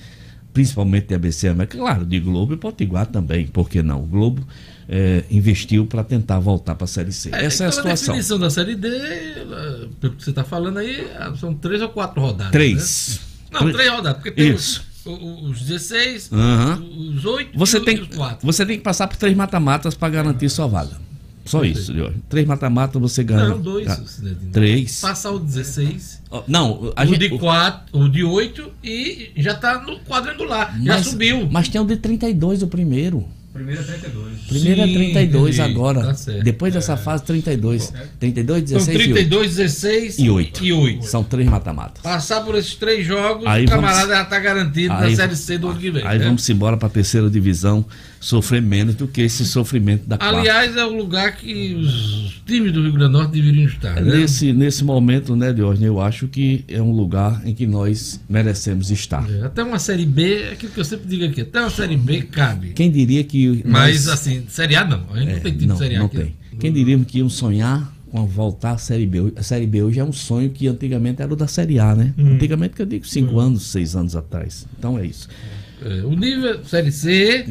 [0.54, 4.04] principalmente de ABC América, claro, de Globo e Potiguar também, por que não?
[4.04, 4.46] O Globo
[4.88, 7.30] eh, investiu para tentar voltar para a Série C.
[7.32, 8.06] Essa é a situação.
[8.14, 11.04] definição da Série D, ela, pelo que você está falando aí,
[11.40, 12.52] são três ou quatro rodadas.
[12.52, 13.20] Três.
[13.20, 13.32] Né?
[13.52, 13.76] Não, Três.
[13.76, 14.91] três rodadas, porque tem Isso.
[15.04, 16.82] Os 16, Aham.
[17.14, 18.46] os 8 Você e tem, os 4.
[18.46, 20.96] você tem que passar por três mata-matas para garantir sua vaga.
[21.44, 22.14] Só isso, Diogo.
[22.28, 23.48] Três mata-matas você ganha.
[23.48, 23.90] Não, dois.
[24.06, 24.52] Cidadinho.
[24.52, 25.00] Três.
[25.00, 26.22] Passar o 16.
[26.30, 27.18] Ó, Não, a o gente.
[27.18, 30.72] de 4, o de 8 e já está no quadrangular.
[30.80, 31.48] já mas, subiu.
[31.50, 33.26] Mas tem o de 32, o primeiro.
[33.52, 34.38] Primeiro é 32.
[34.48, 35.60] Primeiro é Sim, 32 entendi.
[35.74, 36.02] agora.
[36.06, 36.42] Tá certo.
[36.42, 37.92] Depois dessa fase, 32.
[38.18, 40.64] 32, São 16 32, 16 e 8.
[40.64, 41.04] e 8.
[41.04, 42.02] São três mata-matas.
[42.02, 45.36] Passar por esses três jogos, Aí o camarada vamos- já está garantido Aí- na Série
[45.36, 46.06] C do ano que vem.
[46.06, 46.24] Aí né?
[46.24, 47.84] vamos embora para a terceira divisão,
[48.22, 50.16] sofrer menos do que esse sofrimento da.
[50.20, 54.00] Aliás, é o lugar que os times do Rio Grande do Norte deveriam estar.
[54.00, 54.16] né?
[54.18, 58.90] Nesse, nesse momento, né, Diógenes, eu acho que é um lugar em que nós merecemos
[58.90, 59.28] estar.
[59.30, 61.96] É, Até uma Série B, é aquilo que eu sempre digo aqui, até uma Série
[61.96, 62.68] B cabe.
[62.68, 63.62] Quem diria que.
[63.66, 65.02] Mas, nós- assim, Série A não.
[65.12, 66.16] A gente não tem time não, de Série A não aqui.
[66.16, 66.34] tem.
[66.60, 69.32] Quem diria que iam sonhar com a voltar à Série B?
[69.36, 72.14] A Série B hoje é um sonho que antigamente era o da Série A, né?
[72.16, 72.34] Hum.
[72.34, 74.66] Antigamente que eu digo cinco anos, seis anos atrás.
[74.78, 75.28] Então é isso.
[75.30, 75.71] É,
[76.06, 77.44] o nível Série C,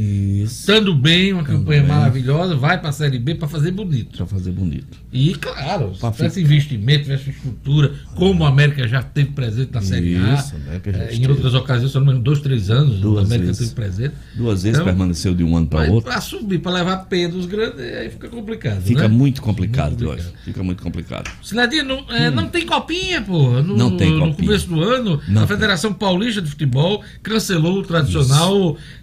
[0.43, 1.89] estando bem, uma campanha bem.
[1.91, 4.17] maravilhosa, vai para a Série B para fazer bonito.
[4.17, 4.97] Para fazer bonito.
[5.11, 9.81] E, claro, se Pra tivesse investimento, tivesse estrutura, como a América já teve presente na
[9.81, 13.25] Série A, Isso, a é, em outras ocasiões, pelo menos dois, três anos, Duas a
[13.25, 13.69] América vezes.
[13.69, 14.15] teve presente.
[14.35, 16.09] Duas vezes Então, permaneceu de um ano para outro.
[16.09, 18.81] para subir, para levar P dos grandes, aí fica complicado.
[18.81, 19.07] Fica né?
[19.09, 20.31] muito complicado, Diógenes.
[20.45, 21.29] Fica muito complicado.
[21.43, 23.61] Cidadinho, não, é, não tem copinha, pô.
[23.61, 23.77] No, Hum.
[23.77, 24.35] Não tem no copinha.
[24.47, 25.55] começo do ano, Não a tem.
[25.55, 28.20] Federação Paulista de Futebol cancelou o tradicional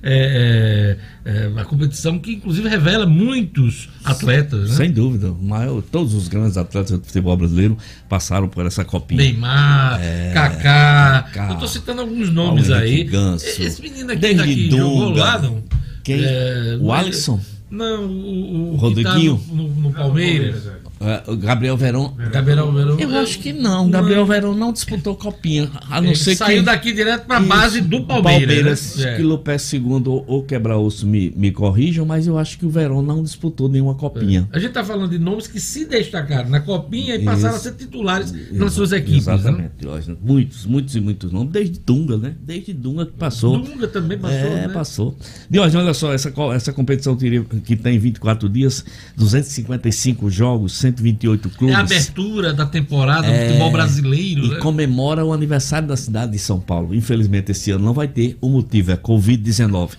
[0.02, 4.76] é, é, é, a competição que inclusive revela muitos atletas, né?
[4.76, 5.32] Sem dúvida.
[5.32, 7.76] o Maior, todos os grandes atletas do futebol brasileiro
[8.08, 9.22] passaram por essa copinha.
[9.22, 11.22] Neymar, É, Kaká.
[11.32, 11.52] Kaká.
[11.52, 13.04] Eu tô citando alguns nomes Paulo aí.
[13.04, 13.46] Ganso.
[13.46, 15.62] Esse menino aqui daqui jogou lá, não?
[16.04, 16.22] Quem?
[16.24, 17.40] É, o é- Alisson?
[17.70, 19.36] Não, o, o Rodriguinho?
[19.38, 20.64] que tá no, no- no Palmeiras.
[21.00, 22.12] É, Gabriel Verón.
[22.32, 22.96] Gabriel Verón.
[22.98, 23.88] Eu acho que não.
[23.90, 25.70] Gabriel Verón não disputou copinha.
[25.88, 26.64] A não Ele ser saiu que.
[26.64, 28.96] daqui direto pra Isso, base do Palmeiras.
[28.96, 29.12] né?
[29.12, 29.16] É.
[29.16, 33.02] que Lopes segundo ou, ou quebra-osso me, me corrijam, mas eu acho que o Verón
[33.02, 34.48] não disputou nenhuma copinha.
[34.52, 37.68] A gente está falando de nomes que se destacaram na Copinha e passaram Isso.
[37.68, 39.26] a ser titulares nas suas equipes.
[39.26, 39.34] né?
[39.34, 40.18] Exatamente, Diógenes.
[40.22, 41.52] Muitos, muitos e muitos nomes.
[41.52, 42.34] Desde Dunga, né?
[42.44, 43.58] Desde Dunga que passou.
[43.60, 44.68] Dunga também passou, É, né?
[44.68, 45.16] passou.
[45.48, 48.84] Diógenes, olha só, essa, essa competição que tem 24 dias,
[49.16, 51.74] 255 jogos, 128 clubes.
[51.74, 54.44] É a abertura da temporada do É, futebol brasileiro.
[54.44, 54.56] E né?
[54.56, 56.94] comemora o aniversário da cidade de São Paulo.
[56.94, 58.36] Infelizmente, esse ano não vai ter.
[58.40, 59.90] O motivo é Covid-19.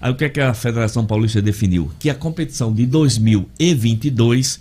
[0.00, 1.90] Aí o que, é que a Federação Paulista definiu?
[1.98, 4.60] Que a competição de 2022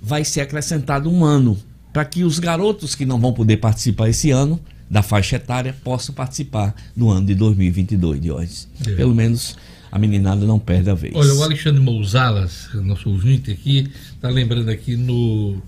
[0.00, 1.58] vai ser acrescentado um ano.
[1.92, 4.60] Para que os garotos que não vão poder participar esse ano,
[4.90, 8.68] da faixa etária, possam participar no ano de 2022, Diógenes.
[8.86, 8.94] É.
[8.94, 9.56] Pelo menos
[9.90, 11.14] a meninada não perde a vez.
[11.14, 15.60] Olha, o Alexandre Mousalas, nosso ouvinte aqui, está lembrando aqui no,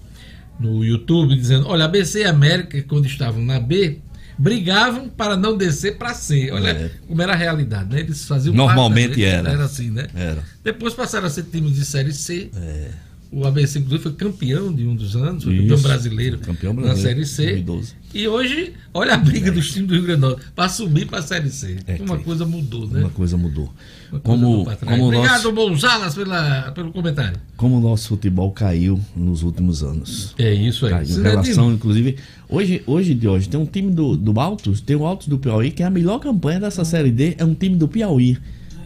[0.58, 3.98] no YouTube, dizendo: olha, ABC e América, quando estavam na B,
[4.38, 6.50] brigavam para não descer para C.
[6.50, 6.90] Olha É.
[7.06, 8.00] como era a realidade, né?
[8.00, 9.50] Eles faziam Normalmente parte era.
[9.50, 10.06] Era assim, né?
[10.14, 10.42] Era.
[10.64, 12.50] Depois passaram a ser times de Série C.
[12.56, 12.88] É.
[13.32, 15.82] O ABC, inclusive, foi campeão de um dos anos, foi campeão Isso.
[15.86, 17.62] brasileiro, Campeão na brasileiro, Série C.
[17.62, 17.92] 2012.
[18.12, 21.20] E hoje, olha a briga dos times do Rio Grande do Norte para subir para
[21.20, 21.76] a Série C.
[21.86, 23.00] É Uma que- coisa mudou, né?
[23.02, 23.72] Uma coisa mudou.
[24.10, 24.80] Uma coisa Como, trás.
[24.80, 27.38] como, Obrigado, nosso, Mousalas, pela, pelo comentário.
[27.56, 30.34] como o nosso futebol caiu nos últimos anos.
[30.36, 30.90] É isso aí.
[30.90, 31.18] Caiu.
[31.20, 32.16] Em relação, inclusive,
[32.48, 35.70] hoje, hoje de hoje, tem um time do, do Altos, tem o Altos do Piauí,
[35.70, 38.36] que é a melhor campanha dessa Série D, é um time do Piauí.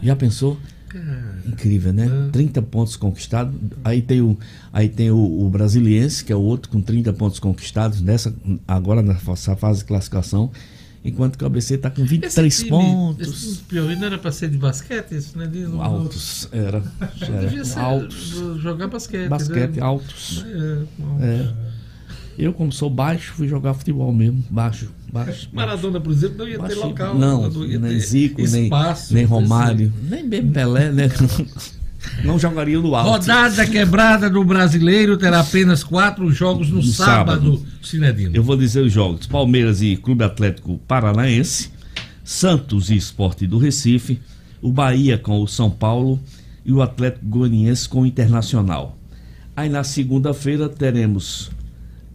[0.03, 0.55] Já pensou?
[1.45, 2.29] Incrível, né?
[2.31, 3.53] 30 pontos conquistados.
[3.83, 4.37] Aí tem o,
[4.71, 8.33] aí tem o, o Brasiliense, que é o outro com 30 pontos conquistados, nessa,
[8.67, 10.51] agora nessa fase de classificação.
[11.03, 13.27] Enquanto que o ABC está com 23 Esse time- pontos.
[13.27, 15.45] Esse Piauí não era para ser de basquete, isso, né?
[15.45, 16.81] De, Altos, era.
[17.19, 17.65] Devia era.
[17.65, 18.29] ser Altos.
[18.59, 19.29] jogar basquete.
[19.29, 19.83] Basquete, né?
[19.83, 20.43] altos.
[20.47, 21.19] É, bom.
[21.21, 21.74] É.
[22.37, 24.43] Eu, como sou baixo, fui jogar futebol mesmo.
[24.49, 25.49] Baixo, baixo.
[25.53, 26.79] Maradona, por exemplo, não ia ter baixo.
[26.87, 27.17] local.
[27.17, 31.09] Não, ia nem ter Zico, nem, espaço, nem Romário, nem mesmo Pelé, né?
[32.23, 33.09] Não jogaria no alto.
[33.09, 37.65] Rodada quebrada do brasileiro terá apenas quatro jogos no, No sábado, sábado.
[37.81, 38.35] Cinedino.
[38.35, 41.71] Eu vou dizer os jogos: Palmeiras e Clube Atlético Paranaense,
[42.23, 44.19] Santos e Esporte do Recife,
[44.61, 46.19] o Bahia com o São Paulo,
[46.65, 48.97] e o Atlético Goianiense com o Internacional.
[49.55, 51.49] Aí na segunda-feira teremos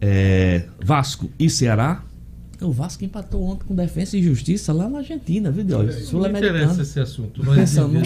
[0.01, 2.03] é, Vasco e Ceará.
[2.59, 6.11] O Vasco empatou ontem com Defesa e Justiça lá na Argentina, viu, Deus?
[6.11, 7.43] Não me interessa esse assunto.
[7.43, 8.01] Não, Pensa, não,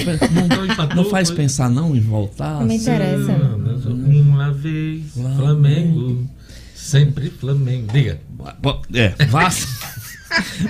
[0.66, 2.60] empatou, não faz foi- pensar não em voltar.
[2.62, 3.34] Não me interessa.
[3.34, 6.26] Uma vez, Flamengo.
[6.74, 7.92] Sempre Flamengo.
[7.92, 8.20] Diga.
[8.94, 9.72] É, Vasco.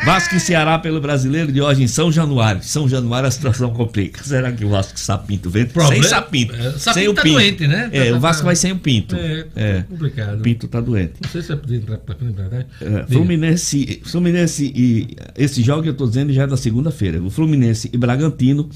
[0.06, 2.62] Vasco e Ceará pelo brasileiro de hoje em São Januário.
[2.64, 4.24] São Januário a situação complica.
[4.26, 5.66] Será que o Vasco sapinto vem?
[5.66, 6.54] Problema- Sem sapinto.
[6.56, 7.34] É, Sapinto sem o tá pinto.
[7.36, 7.90] doente, né?
[7.92, 9.16] É, Tá- o Vasco tá- vai sem o pinto.
[9.16, 9.84] É, É.
[9.90, 10.40] complicado.
[10.40, 11.14] O pinto tá doente.
[11.24, 12.66] Não sei se poder entrar pra frente, né?
[12.82, 13.06] É.
[13.12, 17.22] Fluminense, Fluminense e esse jogo que eu tô dizendo já é da segunda-feira.
[17.22, 18.70] O Fluminense e Bragantino.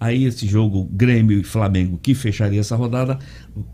[0.00, 3.18] Aí esse jogo Grêmio e Flamengo que fecharia essa rodada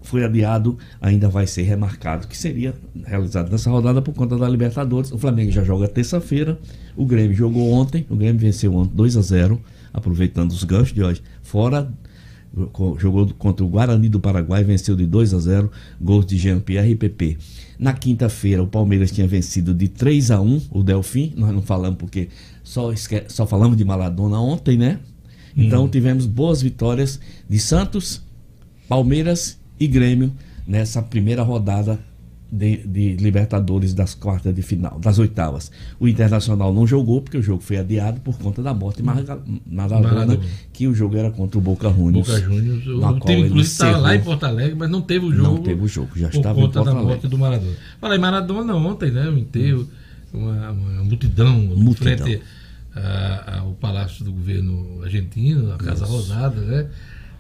[0.03, 2.75] foi adiado, ainda vai ser remarcado, que seria
[3.07, 5.11] realizado nessa rodada por conta da Libertadores.
[5.11, 6.59] O Flamengo já joga terça-feira,
[6.97, 9.61] o Grêmio jogou ontem, o Grêmio venceu ontem 2 a 0,
[9.93, 11.23] aproveitando os ganchos de hoje.
[11.43, 11.91] Fora
[12.99, 15.71] jogou contra o Guarani do Paraguai, venceu de 2 a 0,
[16.01, 17.39] gols de Jean-Pierre e PP.
[17.79, 21.97] Na quinta-feira, o Palmeiras tinha vencido de 3 a 1 o Delfim, nós não falamos
[21.99, 22.29] porque
[22.63, 24.99] só, esque- só falamos de Maladona ontem, né?
[25.57, 28.23] Então tivemos boas vitórias de Santos,
[28.89, 30.33] Palmeiras e Grêmio
[30.67, 31.99] nessa primeira rodada
[32.51, 35.71] de, de Libertadores das quartas de final, das oitavas.
[36.01, 39.03] O Internacional não jogou porque o jogo foi adiado por conta da morte de
[39.67, 40.39] Maradona,
[40.73, 42.27] que o jogo era contra o Boca Juniors.
[42.27, 42.87] Boca Juniors.
[42.87, 44.21] O, time, inclusive, estava lá em.
[44.21, 45.49] Porto Alegre, mas não teve o jogo.
[45.49, 47.09] Não teve o jogo, já por estava em conta Porto da Alegre.
[47.09, 47.77] morte do Maradona.
[48.01, 49.29] Falei, Maradona ontem, né?
[49.29, 49.87] O enterro,
[50.33, 52.41] uma, uma multidão, em frente
[52.95, 56.13] a- ao Palácio do Governo Argentino, a Casa Isso.
[56.13, 56.89] Rosada, né?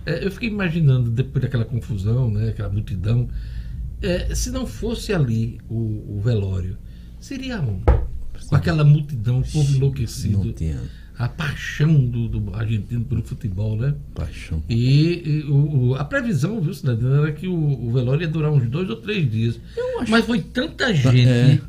[0.07, 2.49] É, eu fiquei imaginando, depois daquela confusão, né?
[2.51, 3.29] Aquela multidão,
[4.03, 6.77] é, se não fosse ali o, o velório,
[7.21, 7.85] seria onde?
[8.49, 10.39] Com aquela multidão, o povo enlouquecido.
[11.19, 13.95] A paixão do, do argentino pelo futebol, né?
[14.15, 14.63] Paixão.
[14.71, 18.51] E, e o, o- a previsão, viu, cidadão, era que o, o velório ia durar
[18.51, 19.61] uns dois ou três dias.
[20.09, 21.61] Mas foi tanta gente É.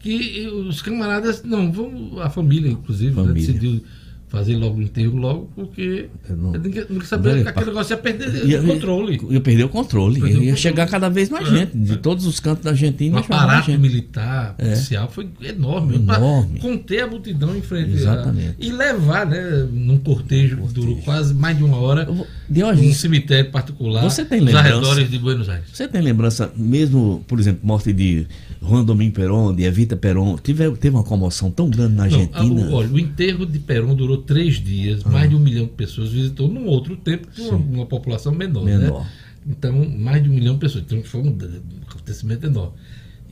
[0.00, 3.34] que os camaradas, não, vamos, a família, inclusive, né, Família.
[3.34, 3.82] decidiu
[4.30, 7.96] fazer logo o enterro logo, porque não- ninguém, ninguém sabia Não, que aquele negócio ia
[7.98, 9.20] perder Ia- o controle.
[9.28, 10.14] Ia perder o controle.
[10.20, 10.56] Perder o ia controle.
[10.56, 11.50] chegar cada vez mais É.
[11.50, 11.76] gente.
[11.76, 13.16] De todos os cantos da Argentina.
[13.16, 14.64] O aparato militar, É.
[14.66, 15.96] policial, foi enorme.
[15.96, 16.60] Enorme.
[16.60, 17.90] Conter a multidão em frente.
[17.90, 18.54] a- Exatamente.
[18.60, 22.08] e levar, né, num cortejo que durou quase mais de uma hora,
[22.48, 25.66] Diógenes, num cemitério particular, Você tem nos arredores de Buenos Aires.
[25.72, 28.26] Você tem lembrança, mesmo, por exemplo, morte de
[28.62, 32.66] Juan Domingo Perón, de Evita Perón, teve, teve uma comoção tão grande na Não, Argentina.
[32.66, 35.72] a- o, olha, o enterro de Perón durou três dias, mais de um milhão de
[35.72, 38.64] pessoas visitou num outro tempo, com uma, uma população menor.
[38.64, 39.00] Menor.
[39.02, 39.10] Né?
[39.48, 40.84] Então, mais de um milhão de pessoas.
[40.84, 42.74] Então, foi um, um acontecimento enorme.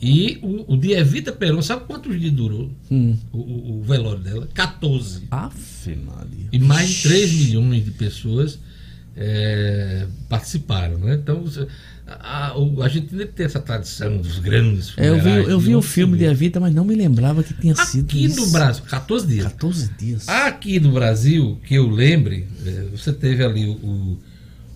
[0.01, 3.17] E o, o de Evita Perón, sabe quantos dias durou Hum.
[3.33, 4.49] o, o- o velório dela?
[4.55, 5.25] 14.
[5.31, 6.47] Afe, Maria.
[6.53, 8.59] E mais de 3 milhões de pessoas
[9.17, 10.99] é, participaram.
[10.99, 11.15] Né?
[11.15, 11.67] Então, você-
[12.09, 15.75] a, a, a Argentina tem essa tradição dos grandes É, eu vi, funerais eu vi
[15.77, 16.31] o filme de vê.
[16.31, 18.41] Evita, mas não me lembrava que tinha sido Aqui isso.
[18.41, 19.45] no Brasil, 14 dias.
[19.45, 20.29] 14 dias.
[20.29, 24.19] Aqui no Brasil, que eu lembre, é, você teve ali o,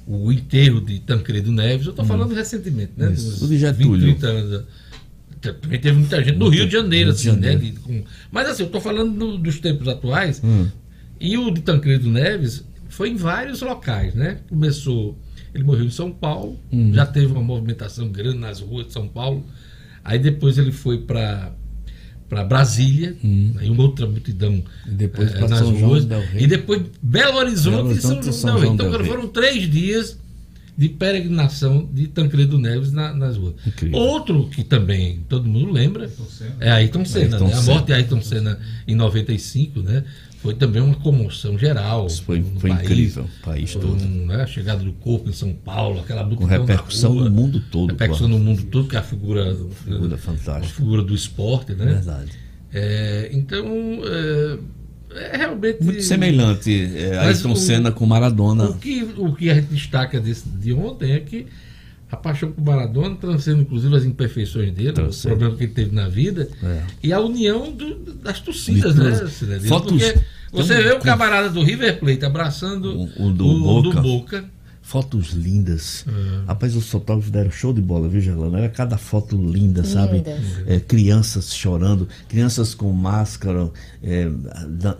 [0.06, 2.08] o, o enterro de Tancredo Neves, eu estou Hum.
[2.08, 3.12] falando recentemente, né?
[3.12, 3.44] Isso.
[3.44, 4.06] O de Getúlio.
[4.06, 4.64] 20, 30 anos.
[5.40, 7.52] Também teve muita gente do Muito- Rio de Janeiro, Rio de assim, né?
[7.52, 7.80] Janeiro.
[7.80, 10.40] com- mas assim, eu estou falando do- dos tempos atuais.
[10.44, 10.68] Hum.
[11.20, 14.38] E o de Tancredo Neves foi em vários locais, né?
[14.48, 15.18] Começou,
[15.54, 16.92] ele morreu em São Paulo, Hum.
[16.94, 19.44] já teve uma movimentação grande nas ruas de São Paulo.
[20.04, 21.52] Aí depois ele foi para
[22.28, 23.14] para Brasília,
[23.58, 24.62] aí uma outra multidão Hum.
[24.86, 26.06] E depois pra nas São ruas,
[26.38, 28.62] e depois Belo Horizonte, Belo e São Horizonte e João São Rei.
[28.62, 30.18] João Então del foram três dias
[30.78, 33.54] de peregrinação de Tancredo Neves na- nas ruas.
[33.66, 33.98] Incrível.
[33.98, 36.10] Outro que também todo mundo lembra
[36.58, 37.36] é Ayrton Senna.
[37.36, 37.52] Ayrton né?
[37.52, 37.74] A Senna.
[37.74, 38.58] morte de Ayrton Senna
[38.88, 40.02] em 95, né?
[40.42, 42.08] Foi também uma comoção geral.
[42.10, 42.82] Foi, no foi país.
[42.82, 44.02] incrível, o país Foi todo.
[44.02, 47.62] um, né, a chegada do corpo em São Paulo, aquela Com repercussão rua, no mundo
[47.70, 47.90] todo.
[47.90, 48.42] repercussão claro.
[48.42, 50.74] no mundo todo, que é a figura, Figura a fantástica.
[50.74, 51.84] figura do esporte, né?
[51.84, 52.32] Verdade.
[52.74, 53.64] É, então,
[54.04, 54.58] é,
[55.32, 55.82] é realmente.
[55.82, 58.64] Muito semelhante é, Ayrton o- Senna com Maradona.
[58.64, 61.46] O que, o que a gente destaca desse, de ontem é que
[62.12, 65.16] a paixão por Maradona transcende inclusive as imperfeições dele, Transcende.
[65.16, 66.82] os problemas que ele teve na vida, É.
[67.02, 69.26] e a união do- das torcidas, né.
[69.28, 69.68] Cidadinho?
[69.68, 70.18] Fotos- Porque
[70.52, 73.90] você vê o camarada do River Plate abraçando O, o do, Boca.
[73.96, 74.44] do Boca.
[74.82, 76.04] Fotos lindas.
[76.08, 76.46] É.
[76.48, 78.58] Rapaz, os fotógrafos deram show de bola, viu, Gerlano?
[78.58, 80.22] Era cada foto linda, sabe?
[80.66, 83.70] É, crianças chorando, crianças com máscara,
[84.02, 84.28] é,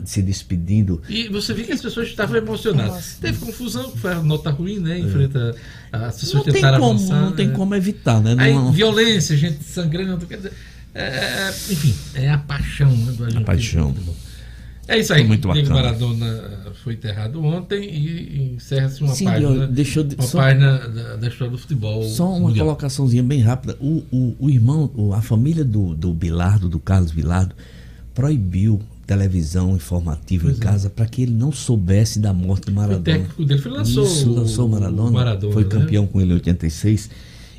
[0.05, 1.03] se despedindo.
[1.09, 3.19] E você vê que as pessoas estavam emocionadas.
[3.21, 4.99] Teve confusão, foi a nota ruim, né?
[5.01, 5.55] Enfrenta
[5.91, 6.35] as pessoas.
[6.35, 7.21] Não tem tentaram como, avançar.
[7.21, 7.55] não tem né?
[7.55, 8.37] como evitar, né?
[8.39, 10.53] Aí, Não- violência, gente sangrando, quer dizer,
[10.95, 13.95] é, enfim, é a paixão né, do A paixão.
[14.89, 15.25] É isso aí.
[15.25, 15.83] Muito Diego bacana.
[15.97, 21.17] Maradona foi enterrado ontem e encerra-se uma Sim, página, deixa eu- uma só- página da,
[21.17, 22.03] da história do futebol.
[22.03, 22.67] Só uma mundial.
[22.67, 23.77] colocaçãozinha bem rápida.
[23.81, 27.55] O, o, o irmão, o- a família do, do Bilardo, do Carlos Bilardo,
[28.15, 33.03] proibiu televisão informativa em casa para que ele não soubesse da morte de Maradona.
[33.05, 35.03] técnico dele, foi lançou Isso, lançou o- Maradona.
[35.11, 35.69] o Maradona, foi né?
[35.71, 37.11] campeão com ele em 86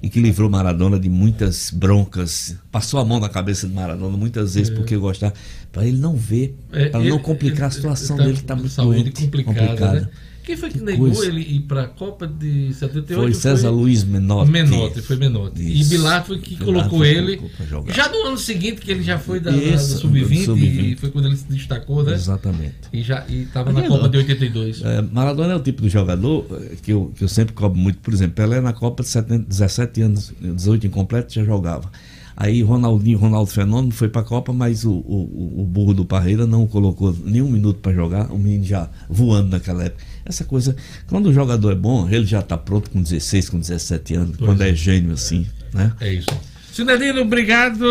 [0.04, 2.58] e que livrou Maradona de muitas broncas.
[2.70, 5.34] Passou a mão na cabeça de Maradona muitas vezes porque gostava,
[5.72, 8.70] para ele não ver, É, para não complicar a situação tá dele que está muito
[8.70, 10.10] saúde doente, complicada, né?
[10.44, 11.26] Quem foi que, Que negou coisa.
[11.28, 13.14] ele ir para a Copa de 78?
[13.22, 14.52] Foi César Luiz Menotti.
[14.52, 15.62] Menotti, foi Menotti.
[15.62, 15.90] E Isso.
[15.92, 17.38] Bilar foi que Bilar colocou foi que ele.
[17.38, 17.94] colocou jogar.
[17.94, 20.92] Já no ano seguinte, que ele já foi da, da- Isso, do Sub-20, do Sub-20.
[20.92, 22.14] e foi quando ele se destacou, né?
[22.14, 22.74] Exatamente.
[22.92, 24.10] E já e tava Mas na Copa não.
[24.12, 24.82] de 82.
[24.84, 28.00] É, Maradona é o tipo de jogador eh, que eu, que eu sempre cobro muito.
[28.00, 31.90] Por exemplo, Pelé na Copa de 70, 17 anos, 18 incompleto, já jogava.
[32.36, 36.66] Aí Ronaldinho, Ronaldo Fenômeno foi pra Copa, mas o, o, o burro do Parreira não
[36.66, 40.04] colocou nenhum minuto para jogar, o menino já voando naquela época.
[40.26, 40.76] Essa coisa,
[41.08, 44.50] quando o jogador é bom, ele já tá pronto com 16, com 17 anos, Pois
[44.50, 44.70] quando é.
[44.70, 45.92] é gênio assim, né?
[46.00, 46.30] É isso.
[46.72, 47.86] Sinelino, obrigado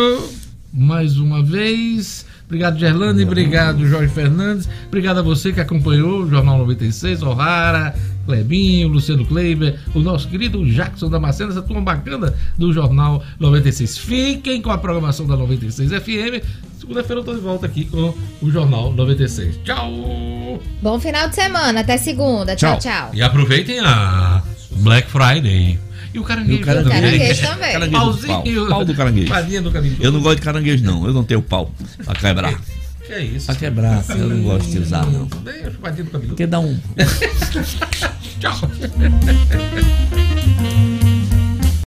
[0.73, 2.25] mais uma vez.
[2.47, 3.25] Obrigado, Gerlane.
[3.25, 4.69] Obrigado, Jorge Fernandes.
[4.87, 7.95] Obrigado a você que acompanhou o Jornal 96, O'Hara,
[8.27, 13.99] Clebinho, Luciano Kleiber, o nosso querido Jackson Damasceno, essa turma bacana do Jornal 96.
[13.99, 16.45] Fiquem com a programação da 96 FM.
[16.83, 19.61] Segunda-feira eu tô de volta aqui com o Jornal 96.
[19.63, 20.61] Tchau!
[20.83, 22.57] Bom final de semana, até segunda.
[22.57, 23.11] Tchau, tchau.
[23.15, 24.43] E aproveitem a
[24.79, 25.79] Black Friday.
[26.13, 27.01] E o caranguejo, E o caranguejo.
[27.01, 27.73] Caranguejo também.
[27.73, 28.43] Caranguejo do pau.
[28.43, 28.69] Pauzinho.
[28.69, 29.29] Pau do caranguejo.
[29.63, 30.03] Do caranguejo.
[30.03, 31.07] Eu não gosto de caranguejo, não.
[31.07, 31.71] Eu não tenho pau
[32.05, 32.61] pra quebrar.
[33.07, 33.47] Que é isso?
[33.47, 35.27] Pra quebrar, eu não gosto de usar, não.
[35.45, 36.31] Deixa o padinha do cabelo.
[36.31, 36.75] Porque dá um.
[38.41, 38.59] Tchau.